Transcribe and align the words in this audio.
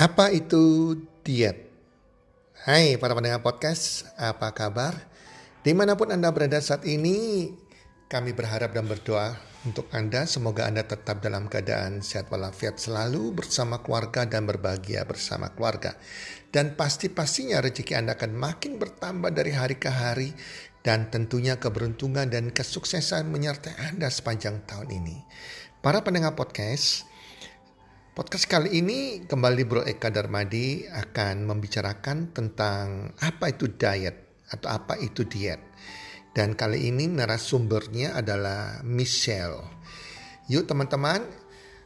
Apa 0.00 0.32
itu 0.32 0.96
diet? 1.20 1.68
Hai 2.64 2.96
para 2.96 3.12
pendengar 3.12 3.44
podcast, 3.44 4.08
apa 4.16 4.48
kabar? 4.56 4.96
Di 5.60 5.76
mana 5.76 5.92
pun 5.92 6.08
Anda 6.08 6.32
berada 6.32 6.56
saat 6.56 6.88
ini, 6.88 7.52
kami 8.08 8.32
berharap 8.32 8.72
dan 8.72 8.88
berdoa 8.88 9.36
untuk 9.68 9.92
Anda. 9.92 10.24
Semoga 10.24 10.64
Anda 10.64 10.88
tetap 10.88 11.20
dalam 11.20 11.52
keadaan 11.52 12.00
sehat 12.00 12.32
walafiat 12.32 12.80
selalu 12.80 13.36
bersama 13.36 13.84
keluarga 13.84 14.24
dan 14.24 14.48
berbahagia 14.48 15.04
bersama 15.04 15.52
keluarga. 15.52 16.00
Dan 16.48 16.80
pasti-pastinya 16.80 17.60
rezeki 17.60 17.92
Anda 18.00 18.16
akan 18.16 18.32
makin 18.34 18.80
bertambah 18.80 19.30
dari 19.36 19.52
hari 19.52 19.76
ke 19.76 19.92
hari 19.92 20.32
dan 20.80 21.12
tentunya 21.12 21.60
keberuntungan 21.60 22.28
dan 22.28 22.52
kesuksesan 22.52 23.28
menyertai 23.28 23.92
Anda 23.92 24.08
sepanjang 24.08 24.64
tahun 24.64 24.88
ini. 24.90 25.16
Para 25.80 26.04
pendengar 26.04 26.36
podcast, 26.36 27.10
Podcast 28.10 28.50
kali 28.50 28.82
ini 28.82 29.22
kembali 29.24 29.62
Bro 29.64 29.82
Eka 29.86 30.10
Darmadi 30.10 30.82
akan 30.82 31.46
membicarakan 31.46 32.34
tentang 32.34 33.16
apa 33.22 33.54
itu 33.54 33.70
diet 33.70 34.44
atau 34.50 34.66
apa 34.66 34.98
itu 34.98 35.24
diet. 35.24 35.62
Dan 36.34 36.58
kali 36.58 36.90
ini 36.90 37.06
narasumbernya 37.06 38.18
adalah 38.18 38.82
Michelle. 38.82 39.62
Yuk 40.50 40.66
teman-teman, 40.66 41.22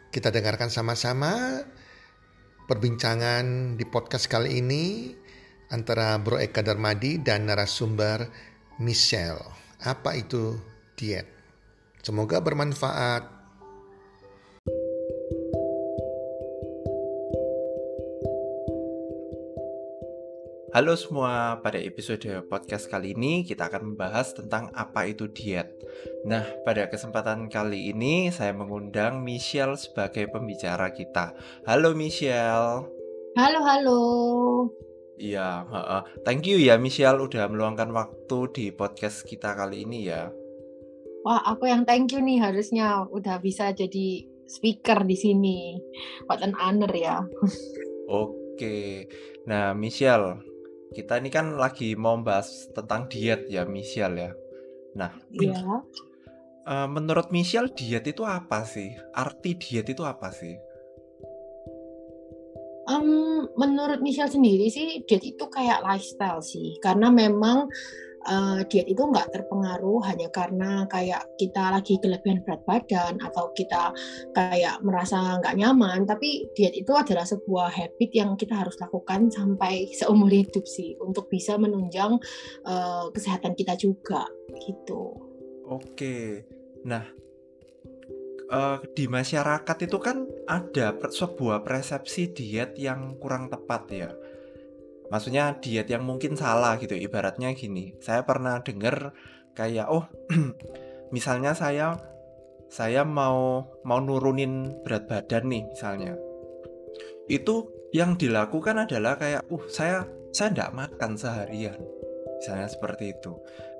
kita 0.08 0.32
dengarkan 0.32 0.72
sama-sama 0.72 1.60
perbincangan 2.66 3.76
di 3.76 3.84
podcast 3.84 4.26
kali 4.26 4.64
ini 4.64 5.12
antara 5.70 6.16
Bro 6.18 6.40
Eka 6.40 6.64
Darmadi 6.64 7.20
dan 7.20 7.46
narasumber 7.46 8.26
Michelle. 8.82 9.38
Apa 9.78 10.18
itu 10.18 10.58
diet? 10.98 11.30
Semoga 12.02 12.42
bermanfaat. 12.42 13.30
Halo 20.74 20.98
semua, 20.98 21.62
pada 21.62 21.78
episode 21.78 22.26
podcast 22.50 22.90
kali 22.90 23.14
ini 23.14 23.46
kita 23.46 23.70
akan 23.70 23.94
membahas 23.94 24.34
tentang 24.34 24.74
apa 24.74 25.06
itu 25.06 25.30
diet. 25.30 25.70
Nah, 26.26 26.42
pada 26.66 26.90
kesempatan 26.90 27.46
kali 27.46 27.94
ini 27.94 28.34
saya 28.34 28.50
mengundang 28.50 29.22
Michelle 29.22 29.78
sebagai 29.78 30.26
pembicara 30.34 30.90
kita. 30.90 31.30
Halo 31.62 31.94
Michelle. 31.94 32.90
Halo, 33.38 33.60
halo. 33.62 34.02
Iya, 35.14 35.62
uh, 35.70 36.02
thank 36.26 36.42
you 36.50 36.58
ya 36.58 36.74
Michelle 36.74 37.22
udah 37.22 37.46
meluangkan 37.46 37.94
waktu 37.94 38.38
di 38.50 38.66
podcast 38.74 39.22
kita 39.22 39.54
kali 39.54 39.86
ini 39.86 40.10
ya. 40.10 40.26
Wah, 41.22 41.40
aku 41.46 41.70
yang 41.70 41.86
thank 41.86 42.10
you 42.12 42.20
nih 42.20 42.42
harusnya 42.42 43.06
udah 43.08 43.38
bisa 43.38 43.70
jadi 43.72 44.26
speaker 44.44 45.06
di 45.06 45.16
sini. 45.16 45.58
What 46.26 46.42
an 46.42 46.52
honor 46.58 46.90
ya. 46.92 47.22
Oke. 48.10 49.08
Nah, 49.48 49.72
Michelle, 49.72 50.42
kita 50.92 51.22
ini 51.22 51.30
kan 51.32 51.56
lagi 51.56 51.96
mau 51.96 52.18
bahas 52.20 52.68
tentang 52.74 53.08
diet 53.08 53.48
ya 53.48 53.64
Michelle 53.64 54.18
ya. 54.18 54.30
Nah, 54.98 55.10
Iya. 55.32 55.62
uh, 56.66 56.88
menurut 56.94 57.30
Michelle 57.30 57.72
diet 57.72 58.04
itu 58.04 58.26
apa 58.26 58.66
sih? 58.68 58.92
Arti 59.16 59.56
diet 59.56 59.88
itu 59.88 60.02
apa 60.04 60.28
sih? 60.34 60.58
Um, 62.94 63.50
menurut 63.58 63.98
Michelle 64.06 64.30
sendiri 64.30 64.70
sih 64.70 65.02
diet 65.02 65.26
itu 65.26 65.50
kayak 65.50 65.82
lifestyle 65.82 66.38
sih, 66.38 66.78
karena 66.78 67.10
memang 67.10 67.66
uh, 68.30 68.60
diet 68.70 68.86
itu 68.86 69.02
nggak 69.02 69.34
terpengaruh 69.34 69.98
hanya 70.06 70.30
karena 70.30 70.86
kayak 70.86 71.26
kita 71.34 71.74
lagi 71.74 71.98
kelebihan 71.98 72.38
berat 72.46 72.62
badan 72.62 73.18
atau 73.18 73.50
kita 73.58 73.90
kayak 74.30 74.78
merasa 74.86 75.42
nggak 75.42 75.58
nyaman, 75.58 76.06
tapi 76.06 76.46
diet 76.54 76.78
itu 76.78 76.94
adalah 76.94 77.26
sebuah 77.26 77.74
habit 77.74 78.10
yang 78.14 78.38
kita 78.38 78.54
harus 78.62 78.78
lakukan 78.78 79.26
sampai 79.26 79.90
seumur 79.90 80.30
hidup 80.30 80.62
sih 80.62 80.94
untuk 81.02 81.26
bisa 81.26 81.58
menunjang 81.58 82.14
uh, 82.62 83.10
kesehatan 83.10 83.58
kita 83.58 83.74
juga 83.74 84.30
gitu. 84.62 85.18
Oke. 85.66 86.46
Nah, 86.84 87.08
uh, 88.50 88.80
di 88.92 89.08
masyarakat 89.08 89.76
itu 89.86 89.98
kan 90.00 90.28
ada 90.44 90.96
sebuah 90.96 91.64
persepsi 91.64 92.32
diet 92.32 92.76
yang 92.76 93.16
kurang 93.20 93.48
tepat 93.48 93.82
ya. 93.92 94.10
Maksudnya 95.12 95.56
diet 95.60 95.88
yang 95.88 96.02
mungkin 96.04 96.34
salah 96.34 96.76
gitu. 96.80 96.96
Ibaratnya 96.96 97.52
gini, 97.54 97.94
saya 98.00 98.24
pernah 98.24 98.60
dengar 98.64 99.12
kayak 99.54 99.86
oh 99.88 100.08
misalnya 101.14 101.54
saya 101.54 101.94
saya 102.66 103.06
mau 103.06 103.68
mau 103.86 104.00
nurunin 104.02 104.82
berat 104.82 105.06
badan 105.06 105.44
nih 105.46 105.62
misalnya. 105.70 106.12
Itu 107.30 107.70
yang 107.94 108.18
dilakukan 108.18 108.88
adalah 108.88 109.14
kayak 109.14 109.46
uh 109.46 109.64
saya 109.70 110.02
saya 110.34 110.50
tidak 110.50 110.74
makan 110.74 111.14
seharian. 111.14 111.78
Misalnya 112.44 112.68
seperti 112.68 113.16
itu. 113.16 113.32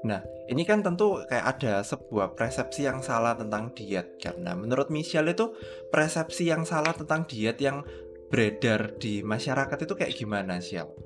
Nah, 0.08 0.25
ini 0.48 0.64
kan 0.64 0.80
tentu 0.80 1.20
kayak 1.28 1.60
ada 1.60 1.84
sebuah 1.84 2.32
persepsi 2.32 2.88
yang 2.88 3.04
salah 3.04 3.36
tentang 3.36 3.76
diet. 3.76 4.16
Nah, 4.41 4.56
menurut 4.56 4.88
Michelle 4.88 5.36
itu 5.36 5.52
persepsi 5.92 6.48
yang 6.48 6.64
salah 6.64 6.97
tentang 6.97 7.28
diet 7.28 7.60
yang 7.60 7.84
beredar 8.32 8.97
di 8.97 9.20
masyarakat 9.20 9.76
itu 9.84 9.92
kayak 9.92 10.16
gimana, 10.16 10.56
Michelle? 10.56 10.97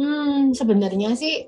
Hmm, 0.00 0.56
sebenarnya 0.56 1.12
sih 1.12 1.44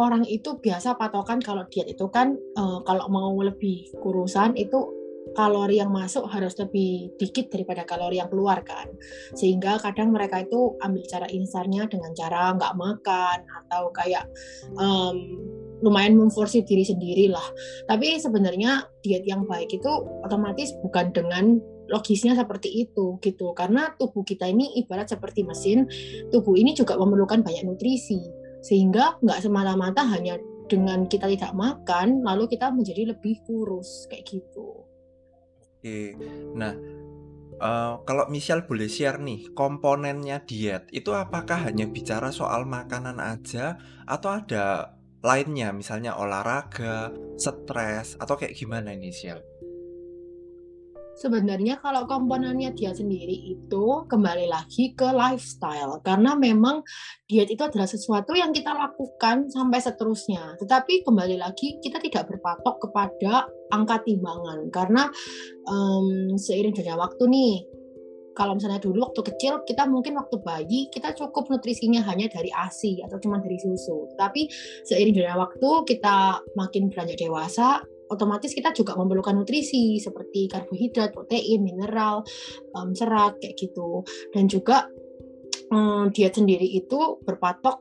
orang 0.00 0.24
itu 0.24 0.56
biasa 0.56 0.96
patokan 0.96 1.44
kalau 1.44 1.68
diet 1.68 1.92
itu 1.92 2.08
kan 2.08 2.32
eh, 2.32 2.78
kalau 2.88 3.04
mau 3.12 3.36
lebih 3.36 3.92
kurusan 4.00 4.56
itu 4.56 5.01
kalori 5.32 5.80
yang 5.80 5.92
masuk 5.92 6.28
harus 6.28 6.56
lebih 6.60 7.16
dikit 7.16 7.48
daripada 7.52 7.84
kalori 7.88 8.20
yang 8.20 8.28
keluar 8.28 8.60
kan. 8.64 8.88
Sehingga 9.36 9.80
kadang 9.80 10.12
mereka 10.12 10.44
itu 10.44 10.76
ambil 10.80 11.04
cara 11.08 11.26
insarnya 11.32 11.88
dengan 11.88 12.12
cara 12.12 12.52
nggak 12.56 12.74
makan 12.76 13.38
atau 13.64 13.92
kayak 13.92 14.24
em, 14.76 15.16
lumayan 15.82 16.14
memforsir 16.14 16.62
diri 16.62 16.86
sendiri 16.86 17.26
lah 17.26 17.42
tapi 17.90 18.14
sebenarnya 18.14 18.86
diet 19.02 19.26
yang 19.26 19.50
baik 19.50 19.66
itu 19.74 19.90
otomatis 20.22 20.70
bukan 20.78 21.10
dengan 21.10 21.58
logisnya 21.90 22.32
seperti 22.32 22.88
itu 22.88 23.20
gitu. 23.20 23.52
Karena 23.52 23.92
tubuh 24.00 24.24
kita 24.24 24.48
ini 24.48 24.80
ibarat 24.80 25.12
seperti 25.12 25.44
mesin 25.44 25.84
tubuh 26.32 26.56
ini 26.56 26.72
juga 26.72 26.96
memerlukan 26.96 27.44
banyak 27.44 27.68
nutrisi. 27.68 28.22
Sehingga 28.64 29.20
nggak 29.20 29.42
semata-mata 29.44 30.06
hanya 30.06 30.40
dengan 30.70 31.04
kita 31.04 31.28
tidak 31.28 31.52
makan 31.52 32.24
lalu 32.24 32.48
kita 32.48 32.72
menjadi 32.72 33.12
lebih 33.12 33.42
kurus 33.44 34.08
kayak 34.08 34.24
gitu. 34.24 34.91
Oke. 35.82 36.14
Nah, 36.54 36.78
eh, 37.58 37.92
kalau 38.06 38.24
Michelle 38.30 38.62
boleh 38.62 38.86
share 38.86 39.18
nih, 39.18 39.50
komponennya 39.50 40.46
diet 40.46 40.86
itu 40.94 41.10
apakah 41.10 41.66
hanya 41.66 41.90
bicara 41.90 42.30
soal 42.30 42.70
makanan 42.70 43.18
aja 43.18 43.82
atau 44.06 44.30
ada 44.30 44.94
lainnya, 45.26 45.74
misalnya 45.74 46.14
olahraga, 46.14 47.10
stres, 47.34 48.14
atau 48.14 48.38
kayak 48.38 48.54
gimana 48.54 48.94
ini, 48.94 49.10
Michelle? 49.10 49.51
Sebenarnya 51.22 51.78
kalau 51.78 52.02
komponennya 52.10 52.74
dia 52.74 52.90
sendiri 52.90 53.54
itu 53.54 53.86
kembali 54.10 54.50
lagi 54.50 54.90
ke 54.98 55.06
lifestyle 55.06 56.02
karena 56.02 56.34
memang 56.34 56.82
diet 57.30 57.46
itu 57.46 57.62
adalah 57.62 57.86
sesuatu 57.86 58.34
yang 58.34 58.50
kita 58.50 58.74
lakukan 58.74 59.46
sampai 59.46 59.78
seterusnya. 59.78 60.58
Tetapi 60.58 61.06
kembali 61.06 61.38
lagi 61.38 61.78
kita 61.78 62.02
tidak 62.02 62.26
berpatok 62.26 62.90
kepada 62.90 63.46
angka 63.70 64.02
timbangan 64.02 64.66
karena 64.74 65.06
em, 65.70 66.34
seiring 66.34 66.74
dengan 66.74 66.98
waktu 66.98 67.22
nih 67.30 67.54
kalau 68.34 68.56
misalnya 68.56 68.80
dulu 68.80 69.06
waktu 69.12 69.22
kecil 69.22 69.60
kita 69.62 69.84
mungkin 69.86 70.16
waktu 70.16 70.40
bayi 70.40 70.88
kita 70.90 71.12
cukup 71.14 71.52
nutrisinya 71.52 72.02
hanya 72.02 72.26
dari 72.32 72.50
ASI 72.50 73.04
atau 73.04 73.20
cuma 73.22 73.38
dari 73.38 73.60
susu. 73.60 74.10
Tapi 74.18 74.48
seiring 74.88 75.14
dengan 75.22 75.36
waktu 75.38 75.70
kita 75.86 76.40
makin 76.58 76.90
beranjak 76.90 77.20
dewasa, 77.20 77.84
otomatis 78.12 78.52
kita 78.52 78.76
juga 78.76 78.92
memerlukan 79.00 79.32
nutrisi 79.32 79.96
seperti 79.96 80.52
karbohidrat, 80.52 81.16
protein, 81.16 81.64
mineral, 81.64 82.20
em, 82.76 82.92
serat 82.92 83.40
kayak 83.40 83.56
gitu. 83.56 84.04
Dan 84.30 84.46
juga 84.46 84.86
em, 85.72 86.12
diet 86.12 86.36
sendiri 86.36 86.68
itu 86.68 87.18
berpatok 87.24 87.80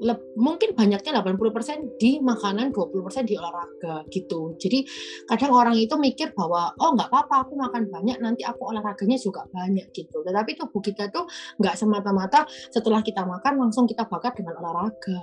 leb- 0.00 0.32
mungkin 0.34 0.72
banyaknya 0.72 1.20
80% 1.20 2.00
di 2.00 2.18
makanan, 2.24 2.72
20% 2.72 3.28
di 3.28 3.36
olahraga 3.36 4.08
gitu. 4.08 4.56
Jadi 4.56 4.82
kadang 5.28 5.52
orang 5.52 5.76
itu 5.76 5.94
mikir 6.00 6.32
bahwa 6.32 6.72
oh 6.80 6.96
nggak 6.96 7.12
apa-apa 7.12 7.46
aku 7.46 7.54
makan 7.60 7.86
banyak 7.92 8.16
nanti 8.18 8.42
aku 8.42 8.72
olahraganya 8.72 9.20
juga 9.20 9.44
banyak 9.52 9.92
gitu. 9.92 10.24
Tetapi 10.24 10.56
tubuh 10.56 10.80
kita 10.80 11.12
tuh 11.12 11.28
nggak 11.60 11.76
semata-mata 11.76 12.48
setelah 12.72 13.04
kita 13.04 13.22
makan 13.22 13.60
langsung 13.68 13.84
kita 13.84 14.08
bakar 14.08 14.32
dengan 14.32 14.56
olahraga. 14.58 15.20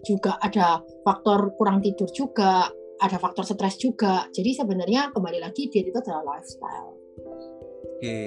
Juga 0.00 0.40
ada 0.40 0.80
faktor 1.04 1.52
kurang 1.60 1.84
tidur 1.84 2.08
juga, 2.14 2.70
ada 3.00 3.16
faktor 3.16 3.48
stres 3.48 3.80
juga. 3.80 4.28
Jadi 4.30 4.54
sebenarnya 4.54 5.10
kembali 5.10 5.40
lagi 5.40 5.72
diet 5.72 5.88
itu 5.88 5.98
adalah 5.98 6.36
lifestyle. 6.36 6.94
Oke. 7.96 8.18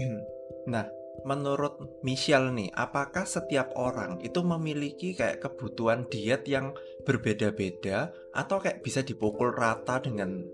Nah, 0.62 0.86
menurut 1.26 1.98
Michelle 2.06 2.54
nih, 2.54 2.70
apakah 2.70 3.26
setiap 3.26 3.74
orang 3.74 4.22
itu 4.22 4.46
memiliki 4.46 5.10
kayak 5.10 5.42
kebutuhan 5.42 6.06
diet 6.06 6.46
yang 6.46 6.70
berbeda-beda 7.02 8.14
atau 8.30 8.62
kayak 8.62 8.78
bisa 8.78 9.02
dipukul 9.02 9.50
rata 9.50 9.98
dengan 9.98 10.46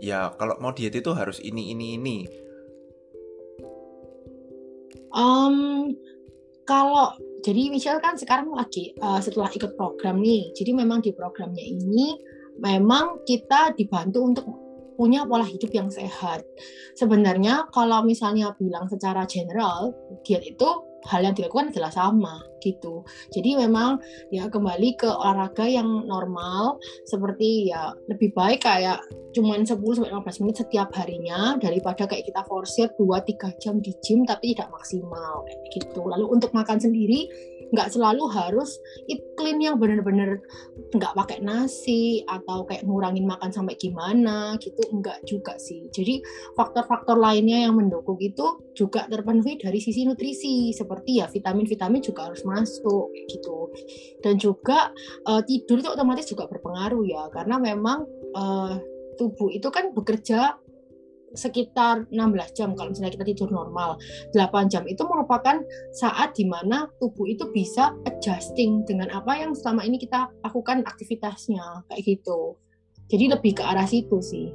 ya 0.00 0.32
kalau 0.40 0.56
mau 0.64 0.72
diet 0.72 0.96
itu 0.96 1.12
harus 1.12 1.44
ini 1.44 1.76
ini 1.76 2.00
ini 2.00 2.16
Um, 5.10 5.90
kalau 6.62 7.18
jadi 7.42 7.66
Michelle 7.66 7.98
kan 7.98 8.14
sekarang 8.14 8.54
lagi 8.54 8.94
uh, 9.02 9.18
setelah 9.18 9.50
ikut 9.50 9.74
program 9.74 10.22
nih, 10.22 10.54
jadi 10.54 10.70
memang 10.70 11.02
di 11.02 11.10
programnya 11.10 11.66
ini 11.66 12.14
memang 12.60 13.24
kita 13.24 13.72
dibantu 13.74 14.18
untuk 14.22 14.46
punya 15.00 15.24
pola 15.24 15.48
hidup 15.48 15.72
yang 15.72 15.88
sehat. 15.88 16.44
Sebenarnya 16.92 17.72
kalau 17.72 18.04
misalnya 18.04 18.52
bilang 18.60 18.84
secara 18.84 19.24
general, 19.24 19.96
diet 20.28 20.44
itu 20.44 20.68
hal 21.08 21.24
yang 21.24 21.32
dilakukan 21.32 21.72
adalah 21.72 21.88
sama 21.88 22.44
gitu. 22.60 23.00
Jadi 23.32 23.56
memang 23.56 23.96
ya 24.28 24.52
kembali 24.52 25.00
ke 25.00 25.08
olahraga 25.08 25.64
yang 25.64 25.88
normal 26.04 26.76
seperti 27.08 27.72
ya 27.72 27.96
lebih 28.12 28.36
baik 28.36 28.68
kayak 28.68 29.00
cuman 29.32 29.64
10 29.64 29.80
sampai 29.80 30.12
15 30.12 30.42
menit 30.44 30.56
setiap 30.60 30.92
harinya 30.92 31.56
daripada 31.56 32.04
kayak 32.04 32.28
kita 32.28 32.42
forsir 32.44 32.92
2 33.00 33.16
3 33.24 33.62
jam 33.62 33.80
di 33.80 33.96
gym 34.04 34.28
tapi 34.28 34.52
tidak 34.52 34.68
maksimal 34.74 35.48
gitu. 35.72 36.04
Lalu 36.04 36.26
untuk 36.28 36.52
makan 36.52 36.76
sendiri 36.76 37.24
nggak 37.70 37.88
selalu 37.94 38.26
harus 38.30 38.78
eat 39.06 39.22
clean 39.38 39.62
yang 39.62 39.78
bener-bener 39.78 40.42
nggak 40.90 41.14
pakai 41.14 41.38
nasi 41.42 42.26
atau 42.26 42.66
kayak 42.66 42.82
ngurangin 42.84 43.26
makan 43.26 43.50
sampai 43.54 43.78
gimana 43.78 44.58
gitu 44.58 44.82
enggak 44.90 45.22
juga 45.26 45.54
sih. 45.56 45.86
Jadi 45.90 46.22
faktor-faktor 46.58 47.16
lainnya 47.18 47.70
yang 47.70 47.78
mendukung 47.78 48.18
itu 48.18 48.60
juga 48.74 49.06
terpenuhi 49.06 49.58
dari 49.58 49.78
sisi 49.78 50.02
nutrisi 50.06 50.74
seperti 50.74 51.22
ya 51.22 51.26
vitamin-vitamin 51.30 52.02
juga 52.02 52.30
harus 52.30 52.42
masuk 52.42 53.10
gitu. 53.30 53.70
Dan 54.20 54.36
juga 54.36 54.90
uh, 55.26 55.42
tidur 55.46 55.80
itu 55.80 55.88
otomatis 55.90 56.26
juga 56.26 56.50
berpengaruh 56.50 57.02
ya 57.06 57.30
karena 57.30 57.56
memang 57.56 58.04
uh, 58.34 58.74
tubuh 59.20 59.52
itu 59.52 59.68
kan 59.68 59.92
bekerja 59.92 60.56
sekitar 61.34 62.06
16 62.10 62.56
jam 62.58 62.74
kalau 62.74 62.90
misalnya 62.90 63.14
kita 63.14 63.26
tidur 63.34 63.48
normal. 63.50 63.98
8 64.34 64.72
jam 64.72 64.84
itu 64.86 65.02
merupakan 65.06 65.62
saat 65.94 66.34
di 66.34 66.46
mana 66.46 66.90
tubuh 66.98 67.26
itu 67.26 67.48
bisa 67.54 67.94
adjusting 68.06 68.82
dengan 68.86 69.10
apa 69.14 69.38
yang 69.38 69.54
selama 69.54 69.86
ini 69.86 69.98
kita 69.98 70.30
lakukan 70.42 70.82
aktivitasnya 70.86 71.86
kayak 71.90 72.02
gitu. 72.02 72.58
Jadi 73.10 73.24
lebih 73.26 73.58
ke 73.58 73.62
arah 73.66 73.86
situ 73.86 74.18
sih. 74.22 74.54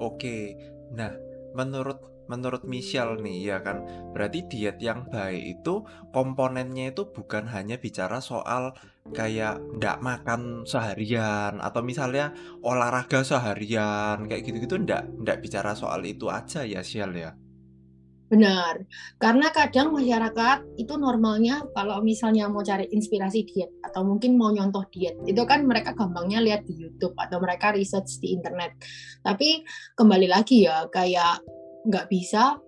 Oke. 0.00 0.56
Nah 0.96 1.12
menurut 1.52 2.00
menurut 2.30 2.62
Michelle 2.62 3.18
nih 3.18 3.50
ya 3.50 3.58
kan? 3.58 3.82
Berarti 4.14 4.46
diet 4.46 4.78
yang 4.78 5.10
baik 5.10 5.58
itu 5.58 5.82
komponennya 6.14 6.94
itu 6.94 7.10
bukan 7.10 7.50
hanya 7.50 7.82
bicara 7.82 8.22
soal 8.22 8.78
kayak 9.10 9.58
ndak 9.82 9.98
makan 9.98 10.62
seharian 10.62 11.58
atau 11.58 11.82
misalnya 11.82 12.30
olahraga 12.62 13.26
seharian 13.26 14.30
kayak 14.30 14.46
gitu-gitu 14.46 14.78
ndak 14.78 15.10
ndak 15.18 15.42
bicara 15.42 15.74
soal 15.74 16.06
itu 16.06 16.30
aja 16.30 16.62
ya 16.62 16.86
Sial 16.86 17.10
ya? 17.18 17.34
Benar, 18.30 18.86
karena 19.18 19.50
kadang 19.50 19.90
masyarakat 19.90 20.62
itu 20.78 20.94
normalnya 20.94 21.66
kalau 21.74 21.98
misalnya 21.98 22.46
mau 22.46 22.62
cari 22.62 22.86
inspirasi 22.86 23.42
diet 23.42 23.74
atau 23.82 24.06
mungkin 24.06 24.38
mau 24.38 24.54
nyontoh 24.54 24.86
diet, 24.94 25.18
itu 25.26 25.42
kan 25.50 25.66
mereka 25.66 25.98
gampangnya 25.98 26.38
lihat 26.38 26.62
di 26.62 26.78
YouTube 26.78 27.18
atau 27.18 27.42
mereka 27.42 27.74
research 27.74 28.22
di 28.22 28.38
internet. 28.38 28.78
Tapi 29.26 29.66
kembali 29.98 30.30
lagi 30.30 30.62
ya, 30.62 30.86
kayak 30.94 31.42
nggak 31.86 32.08
bisa 32.12 32.58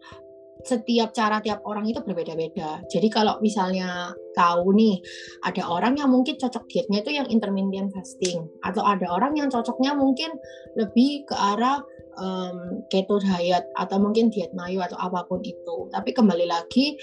setiap 0.63 1.11
cara 1.11 1.43
tiap 1.43 1.63
orang 1.67 1.91
itu 1.91 1.99
berbeda-beda. 2.03 2.83
Jadi 2.87 3.11
kalau 3.11 3.39
misalnya 3.43 4.15
tahu 4.33 4.73
nih 4.79 5.03
ada 5.43 5.67
orang 5.69 5.99
yang 5.99 6.09
mungkin 6.09 6.39
cocok 6.39 6.65
dietnya 6.71 7.03
itu 7.03 7.11
yang 7.13 7.27
intermittent 7.29 7.91
fasting 7.93 8.47
atau 8.63 8.81
ada 8.87 9.11
orang 9.11 9.35
yang 9.37 9.51
cocoknya 9.51 9.93
mungkin 9.93 10.31
lebih 10.79 11.27
ke 11.27 11.35
arah 11.35 11.83
um, 12.17 12.87
keto 12.89 13.19
diet 13.21 13.67
atau 13.75 13.97
mungkin 14.01 14.31
diet 14.31 14.55
mayo 14.55 14.81
atau 14.87 14.97
apa 15.03 15.27
pun 15.27 15.43
itu. 15.43 15.91
Tapi 15.91 16.15
kembali 16.15 16.47
lagi 16.47 16.97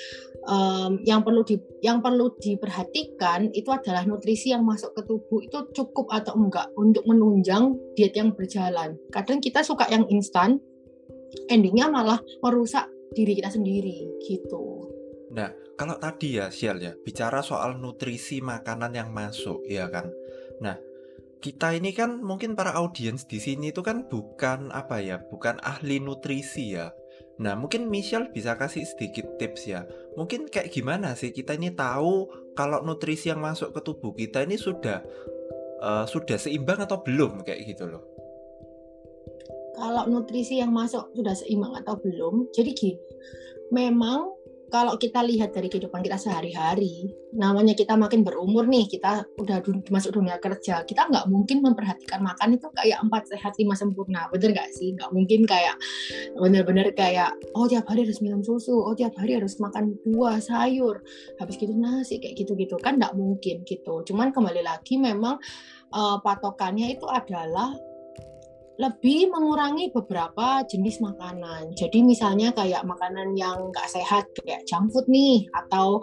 um, 0.47 1.03
yang 1.03 1.21
perlu 1.21 1.43
di 1.43 1.59
yang 1.83 1.99
perlu 1.99 2.33
diperhatikan 2.39 3.51
itu 3.51 3.69
adalah 3.69 4.07
nutrisi 4.07 4.55
yang 4.55 4.63
masuk 4.63 4.95
ke 4.95 5.01
tubuh 5.03 5.43
itu 5.43 5.59
cukup 5.75 6.07
atau 6.15 6.33
enggak 6.39 6.71
untuk 6.79 7.03
menunjang 7.05 7.75
diet 7.99 8.15
yang 8.15 8.31
berjalan. 8.31 8.95
Kadang 9.11 9.43
kita 9.43 9.61
suka 9.67 9.85
yang 9.91 10.07
instan 10.07 10.63
endingnya 11.49 11.89
malah 11.91 12.19
merusak 12.41 12.89
diri 13.13 13.37
kita 13.37 13.49
sendiri 13.53 14.05
gitu. 14.25 14.89
Nah, 15.33 15.53
kalau 15.77 15.97
tadi 16.01 16.41
ya 16.41 16.49
Sial 16.49 16.81
ya, 16.81 16.93
bicara 16.97 17.45
soal 17.45 17.77
nutrisi 17.77 18.41
makanan 18.41 18.97
yang 18.97 19.09
masuk 19.13 19.65
ya 19.69 19.89
kan. 19.89 20.09
Nah, 20.61 20.77
kita 21.39 21.77
ini 21.77 21.93
kan 21.93 22.19
mungkin 22.19 22.57
para 22.57 22.75
audiens 22.75 23.25
di 23.29 23.37
sini 23.37 23.69
itu 23.71 23.85
kan 23.85 24.09
bukan 24.09 24.73
apa 24.73 25.01
ya, 25.01 25.21
bukan 25.29 25.61
ahli 25.61 26.01
nutrisi 26.01 26.77
ya. 26.77 26.91
Nah, 27.39 27.55
mungkin 27.55 27.87
Michelle 27.87 28.33
bisa 28.35 28.59
kasih 28.59 28.83
sedikit 28.83 29.39
tips 29.39 29.63
ya. 29.69 29.87
Mungkin 30.19 30.51
kayak 30.51 30.75
gimana 30.75 31.15
sih 31.15 31.31
kita 31.31 31.55
ini 31.55 31.71
tahu 31.71 32.27
kalau 32.51 32.83
nutrisi 32.83 33.31
yang 33.31 33.39
masuk 33.39 33.71
ke 33.71 33.79
tubuh 33.79 34.11
kita 34.11 34.43
ini 34.43 34.59
sudah 34.59 34.99
uh, 35.79 36.03
sudah 36.03 36.35
seimbang 36.35 36.83
atau 36.83 36.99
belum 36.99 37.47
kayak 37.47 37.63
gitu 37.63 37.87
loh 37.87 38.18
kalau 39.79 40.03
nutrisi 40.11 40.59
yang 40.59 40.75
masuk 40.75 41.07
sudah 41.15 41.31
seimbang 41.31 41.71
atau 41.79 41.95
belum. 41.95 42.51
Jadi 42.51 42.71
gini, 42.75 42.99
memang 43.71 44.35
kalau 44.69 45.01
kita 45.01 45.25
lihat 45.25 45.49
dari 45.57 45.65
kehidupan 45.65 46.05
kita 46.05 46.21
sehari-hari, 46.21 47.09
namanya 47.33 47.73
kita 47.73 47.97
makin 47.97 48.21
berumur 48.21 48.69
nih, 48.69 48.85
kita 48.85 49.25
udah 49.41 49.65
masuk 49.89 50.13
dunia 50.21 50.37
kerja, 50.37 50.85
kita 50.85 51.09
nggak 51.09 51.25
mungkin 51.25 51.65
memperhatikan 51.65 52.21
makan 52.21 52.53
itu 52.53 52.69
kayak 52.77 53.01
empat 53.01 53.33
sehat 53.33 53.57
lima 53.57 53.73
sempurna, 53.73 54.29
bener 54.29 54.53
nggak 54.53 54.69
sih? 54.69 54.93
Nggak 54.93 55.09
mungkin 55.09 55.49
kayak 55.49 55.75
bener-bener 56.37 56.93
kayak 56.93 57.33
oh 57.57 57.65
tiap 57.65 57.89
hari 57.89 58.05
harus 58.05 58.21
minum 58.21 58.45
susu, 58.45 58.77
oh 58.77 58.93
tiap 58.93 59.17
hari 59.17 59.41
harus 59.41 59.57
makan 59.57 59.97
buah, 60.05 60.37
sayur, 60.37 61.01
habis 61.41 61.57
gitu 61.57 61.73
nasi 61.73 62.21
kayak 62.21 62.37
gitu-gitu 62.37 62.77
kan 62.77 63.01
nggak 63.01 63.17
mungkin 63.17 63.65
gitu. 63.65 64.05
Cuman 64.05 64.29
kembali 64.29 64.61
lagi 64.61 65.01
memang 65.01 65.41
uh, 65.97 66.17
patokannya 66.21 66.93
itu 66.93 67.09
adalah 67.09 67.73
lebih 68.79 69.27
mengurangi 69.27 69.91
beberapa 69.91 70.63
jenis 70.63 71.03
makanan. 71.03 71.75
Jadi 71.75 71.99
misalnya 71.99 72.55
kayak 72.55 72.87
makanan 72.87 73.35
yang 73.35 73.75
nggak 73.75 73.91
sehat 73.91 74.31
kayak 74.39 74.63
junk 74.63 74.87
food 74.95 75.03
nih, 75.11 75.43
atau 75.51 75.99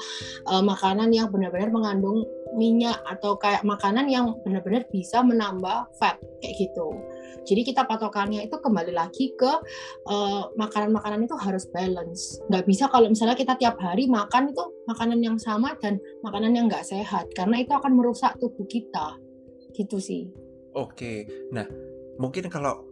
uh, 0.53 0.61
makanan 0.61 1.09
yang 1.09 1.33
benar-benar 1.33 1.73
mengandung 1.73 2.29
minyak 2.53 3.01
atau 3.09 3.41
kayak 3.41 3.65
makanan 3.65 4.13
yang 4.13 4.37
benar-benar 4.45 4.85
bisa 4.93 5.25
menambah 5.25 5.89
fat 5.97 6.21
kayak 6.45 6.69
gitu. 6.69 6.93
Jadi 7.49 7.73
kita 7.73 7.89
patokannya 7.89 8.45
itu 8.45 8.61
kembali 8.61 8.93
lagi 8.93 9.33
ke 9.41 9.53
uh, 10.13 10.53
makanan-makanan 10.61 11.25
itu 11.25 11.37
harus 11.41 11.65
balance. 11.73 12.37
Nggak 12.53 12.65
bisa 12.69 12.93
kalau 12.93 13.09
misalnya 13.09 13.41
kita 13.41 13.57
tiap 13.57 13.81
hari 13.81 14.05
makan 14.05 14.53
itu 14.53 14.63
makanan 14.85 15.25
yang 15.25 15.41
sama 15.41 15.73
dan 15.81 15.97
makanan 16.21 16.53
yang 16.53 16.69
nggak 16.69 16.85
sehat, 16.85 17.33
karena 17.33 17.65
itu 17.65 17.73
akan 17.73 17.97
merusak 17.97 18.37
tubuh 18.37 18.69
kita. 18.69 19.17
Gitu 19.73 19.97
sih. 19.97 20.29
Oke, 20.77 21.25
nah 21.57 21.65
mungkin 22.17 22.49
kalau 22.49 22.85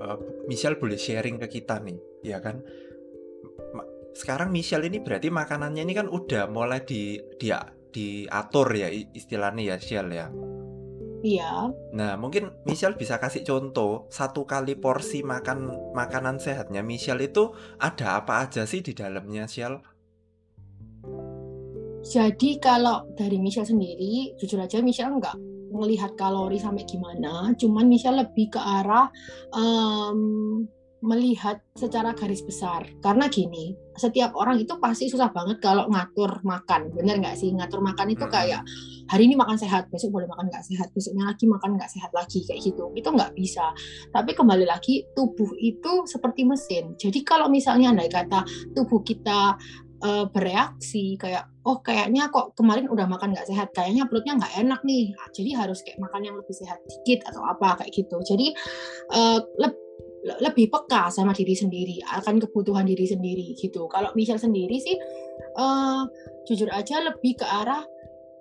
uh, 0.00 0.18
Michelle 0.46 0.78
boleh 0.78 0.98
sharing 0.98 1.40
ke 1.42 1.60
kita 1.60 1.80
nih, 1.82 1.98
ya 2.22 2.38
kan? 2.38 2.62
Sekarang 4.16 4.48
Michelle 4.48 4.88
ini 4.88 5.04
berarti 5.04 5.28
makanannya 5.28 5.82
ini 5.84 5.92
kan 5.92 6.08
udah 6.08 6.48
mulai 6.48 6.80
di 6.84 7.20
dia 7.36 7.60
diatur 7.92 8.68
ya 8.72 8.88
istilahnya 8.92 9.62
ya, 9.62 9.76
Michelle 9.76 10.12
ya. 10.12 10.28
Iya. 11.26 11.52
Nah, 11.96 12.14
mungkin 12.20 12.52
Michelle 12.68 12.94
bisa 12.94 13.16
kasih 13.16 13.42
contoh 13.42 14.06
satu 14.12 14.44
kali 14.44 14.76
porsi 14.76 15.24
makan 15.24 15.90
makanan 15.96 16.38
sehatnya 16.38 16.84
Michelle 16.84 17.24
itu 17.24 17.56
ada 17.80 18.20
apa 18.20 18.46
aja 18.46 18.68
sih 18.68 18.84
di 18.84 18.92
dalamnya, 18.92 19.48
Michelle? 19.48 19.80
Jadi 22.06 22.62
kalau 22.62 23.10
dari 23.18 23.42
Michelle 23.42 23.66
sendiri, 23.66 24.38
jujur 24.38 24.62
aja 24.62 24.78
Michelle 24.78 25.18
nggak 25.18 25.34
melihat 25.76 26.16
kalori 26.16 26.56
sampai 26.56 26.88
gimana, 26.88 27.52
cuman 27.54 27.86
Michelle 27.86 28.24
lebih 28.24 28.50
ke 28.50 28.60
arah 28.60 29.12
um, 29.52 30.64
melihat 31.04 31.60
secara 31.76 32.16
garis 32.16 32.40
besar. 32.40 32.88
Karena 33.04 33.28
gini, 33.28 33.76
setiap 33.94 34.32
orang 34.34 34.58
itu 34.58 34.74
pasti 34.82 35.06
susah 35.06 35.28
banget 35.30 35.60
kalau 35.60 35.86
ngatur 35.92 36.40
makan, 36.42 36.90
bener 36.90 37.20
nggak 37.20 37.36
sih? 37.36 37.52
Ngatur 37.52 37.84
makan 37.84 38.16
itu 38.16 38.24
kayak 38.26 38.64
hari 39.06 39.28
ini 39.28 39.38
makan 39.38 39.54
sehat, 39.60 39.86
besok 39.92 40.16
boleh 40.16 40.26
makan 40.26 40.48
nggak 40.50 40.64
sehat, 40.66 40.88
besoknya 40.96 41.30
lagi 41.30 41.44
makan 41.46 41.76
nggak 41.78 41.90
sehat 41.92 42.10
lagi 42.10 42.42
kayak 42.48 42.60
gitu. 42.64 42.90
Itu 42.96 43.12
nggak 43.12 43.36
bisa. 43.36 43.70
Tapi 44.10 44.32
kembali 44.34 44.64
lagi 44.66 45.04
tubuh 45.12 45.52
itu 45.60 46.08
seperti 46.08 46.42
mesin. 46.42 46.96
Jadi 46.96 47.22
kalau 47.22 47.46
misalnya 47.52 47.92
andai 47.92 48.10
kata 48.10 48.42
tubuh 48.74 49.04
kita 49.04 49.54
uh, 50.06 50.24
bereaksi 50.30 51.18
kayak 51.18 51.50
oh 51.66 51.82
kayaknya 51.82 52.30
kok 52.30 52.54
kemarin 52.54 52.86
udah 52.86 53.10
makan 53.10 53.34
nggak 53.34 53.50
sehat 53.50 53.74
kayaknya 53.74 54.06
perutnya 54.06 54.38
nggak 54.38 54.54
enak 54.62 54.80
nih. 54.86 55.10
Nah, 55.18 55.28
jadi 55.34 55.50
harus 55.58 55.82
kayak 55.82 55.98
makan 55.98 56.22
yang 56.22 56.36
lebih 56.38 56.54
sehat 56.54 56.78
dikit 56.86 57.26
atau 57.26 57.42
apa 57.42 57.82
kayak 57.82 57.90
gitu. 57.90 58.16
Jadi 58.22 58.54
uh, 59.10 59.42
le 59.58 59.68
lebih 60.26 60.74
peka 60.74 61.06
sama 61.14 61.30
diri 61.30 61.54
sendiri 61.54 62.02
akan 62.02 62.42
kebutuhan 62.42 62.82
diri 62.82 63.06
sendiri 63.06 63.54
gitu. 63.58 63.86
Kalau 63.86 64.10
misal 64.18 64.38
sendiri 64.42 64.78
sih 64.82 64.98
uh, 65.58 66.02
jujur 66.50 66.66
aja 66.70 66.98
lebih 67.02 67.38
ke 67.38 67.46
arah 67.46 67.82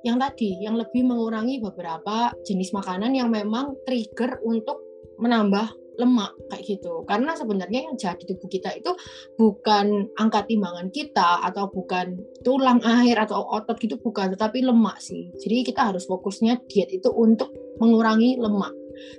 yang 0.05 0.21
tadi 0.21 0.61
yang 0.61 0.77
lebih 0.77 1.05
mengurangi 1.05 1.61
beberapa 1.61 2.33
jenis 2.45 2.73
makanan 2.73 3.13
yang 3.13 3.29
memang 3.29 3.73
trigger 3.85 4.41
untuk 4.45 4.81
menambah 5.17 5.84
lemak 5.95 6.31
kayak 6.51 6.63
gitu. 6.63 7.03
Karena 7.07 7.35
sebenarnya 7.35 7.79
yang 7.89 7.95
jahat 7.95 8.21
di 8.23 8.25
tubuh 8.29 8.49
kita 8.51 8.71
itu 8.75 8.91
bukan 9.39 10.11
angka 10.15 10.47
timbangan 10.47 10.91
kita 10.91 11.43
atau 11.43 11.67
bukan 11.71 12.19
tulang 12.43 12.79
air 12.83 13.17
atau 13.19 13.41
otot 13.41 13.75
gitu 13.79 13.99
bukan, 13.99 14.35
tetapi 14.35 14.63
lemak 14.63 14.99
sih. 14.99 15.31
Jadi 15.39 15.67
kita 15.67 15.93
harus 15.93 16.05
fokusnya 16.07 16.63
diet 16.67 16.91
itu 16.91 17.09
untuk 17.11 17.51
mengurangi 17.79 18.39
lemak. 18.39 18.71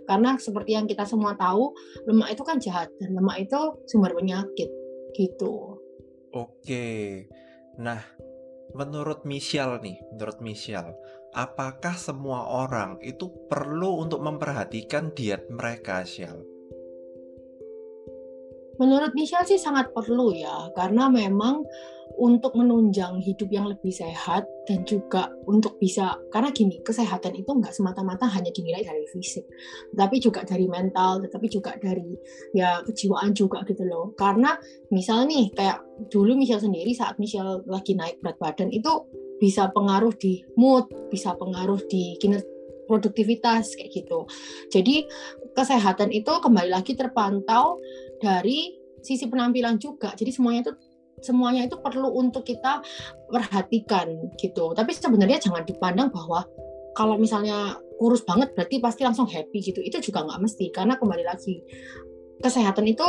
Karena 0.09 0.41
seperti 0.41 0.73
yang 0.73 0.89
kita 0.89 1.05
semua 1.05 1.37
tahu, 1.37 1.77
lemak 2.09 2.33
itu 2.33 2.43
kan 2.45 2.57
jahat 2.57 2.89
dan 2.97 3.13
lemak 3.13 3.45
itu 3.45 3.61
sumber 3.85 4.17
penyakit 4.17 4.73
gitu. 5.13 5.77
Oke. 6.33 7.29
Nah, 7.77 8.01
menurut 8.73 9.29
Michelle 9.29 9.81
nih, 9.85 10.01
menurut 10.13 10.41
Michelle, 10.41 10.97
apakah 11.37 11.93
semua 12.01 12.49
orang 12.65 12.97
itu 13.05 13.29
perlu 13.53 14.01
untuk 14.01 14.25
memperhatikan 14.25 15.13
diet 15.13 15.49
mereka, 15.53 16.01
Shell? 16.05 16.56
Menurut 18.77 19.13
Michelle 19.17 19.49
sih 19.49 19.61
sangat 19.61 19.93
perlu 19.97 20.37
ya, 20.37 20.71
karena 20.77 21.09
memang 21.09 21.65
untuk 22.17 22.57
menunjang 22.57 23.21
hidup 23.21 23.49
yang 23.53 23.69
lebih 23.69 23.93
sehat 23.93 24.49
dan 24.65 24.83
juga 24.89 25.29
untuk 25.45 25.77
bisa 25.77 26.17
karena 26.33 26.49
gini 26.49 26.81
kesehatan 26.81 27.37
itu 27.37 27.53
nggak 27.53 27.77
semata-mata 27.77 28.25
hanya 28.33 28.49
dinilai 28.49 28.81
dari 28.81 29.05
fisik 29.13 29.45
tapi 29.93 30.17
juga 30.17 30.41
dari 30.43 30.65
mental 30.65 31.21
tetapi 31.21 31.47
juga 31.53 31.77
dari 31.77 32.17
ya 32.57 32.81
kejiwaan 32.89 33.37
juga 33.37 33.61
gitu 33.69 33.85
loh 33.85 34.17
karena 34.17 34.57
misal 34.89 35.29
nih 35.29 35.53
kayak 35.53 35.85
dulu 36.09 36.33
Michelle 36.35 36.65
sendiri 36.65 36.97
saat 36.97 37.21
Michelle 37.21 37.61
lagi 37.69 37.93
naik 37.93 38.25
berat 38.25 38.41
badan 38.41 38.73
itu 38.73 39.05
bisa 39.37 39.69
pengaruh 39.77 40.17
di 40.17 40.41
mood 40.57 40.89
bisa 41.13 41.37
pengaruh 41.37 41.85
di 41.85 42.17
kinerja 42.17 42.57
produktivitas 42.87 43.75
kayak 43.75 43.91
gitu. 43.93 44.25
Jadi 44.71 45.05
kesehatan 45.53 46.15
itu 46.15 46.31
kembali 46.31 46.71
lagi 46.71 46.95
terpantau 46.95 47.83
dari 48.19 48.75
sisi 49.05 49.31
penampilan 49.31 49.79
juga. 49.79 50.13
Jadi 50.19 50.31
semuanya 50.35 50.61
itu 50.67 50.73
semuanya 51.25 51.65
itu 51.65 51.81
perlu 51.81 52.13
untuk 52.13 52.45
kita 52.45 52.83
perhatikan 53.31 54.35
gitu. 54.37 54.77
Tapi 54.77 54.91
sebenarnya 54.93 55.41
jangan 55.41 55.65
dipandang 55.65 56.13
bahwa 56.13 56.45
kalau 56.97 57.17
misalnya 57.21 57.77
kurus 57.97 58.25
banget 58.25 58.53
berarti 58.53 58.81
pasti 58.81 59.03
langsung 59.05 59.29
happy 59.29 59.59
gitu. 59.63 59.81
Itu 59.81 60.03
juga 60.03 60.25
nggak 60.25 60.41
mesti 60.43 60.67
karena 60.73 60.99
kembali 61.01 61.25
lagi 61.25 61.63
kesehatan 62.41 62.85
itu 62.85 63.07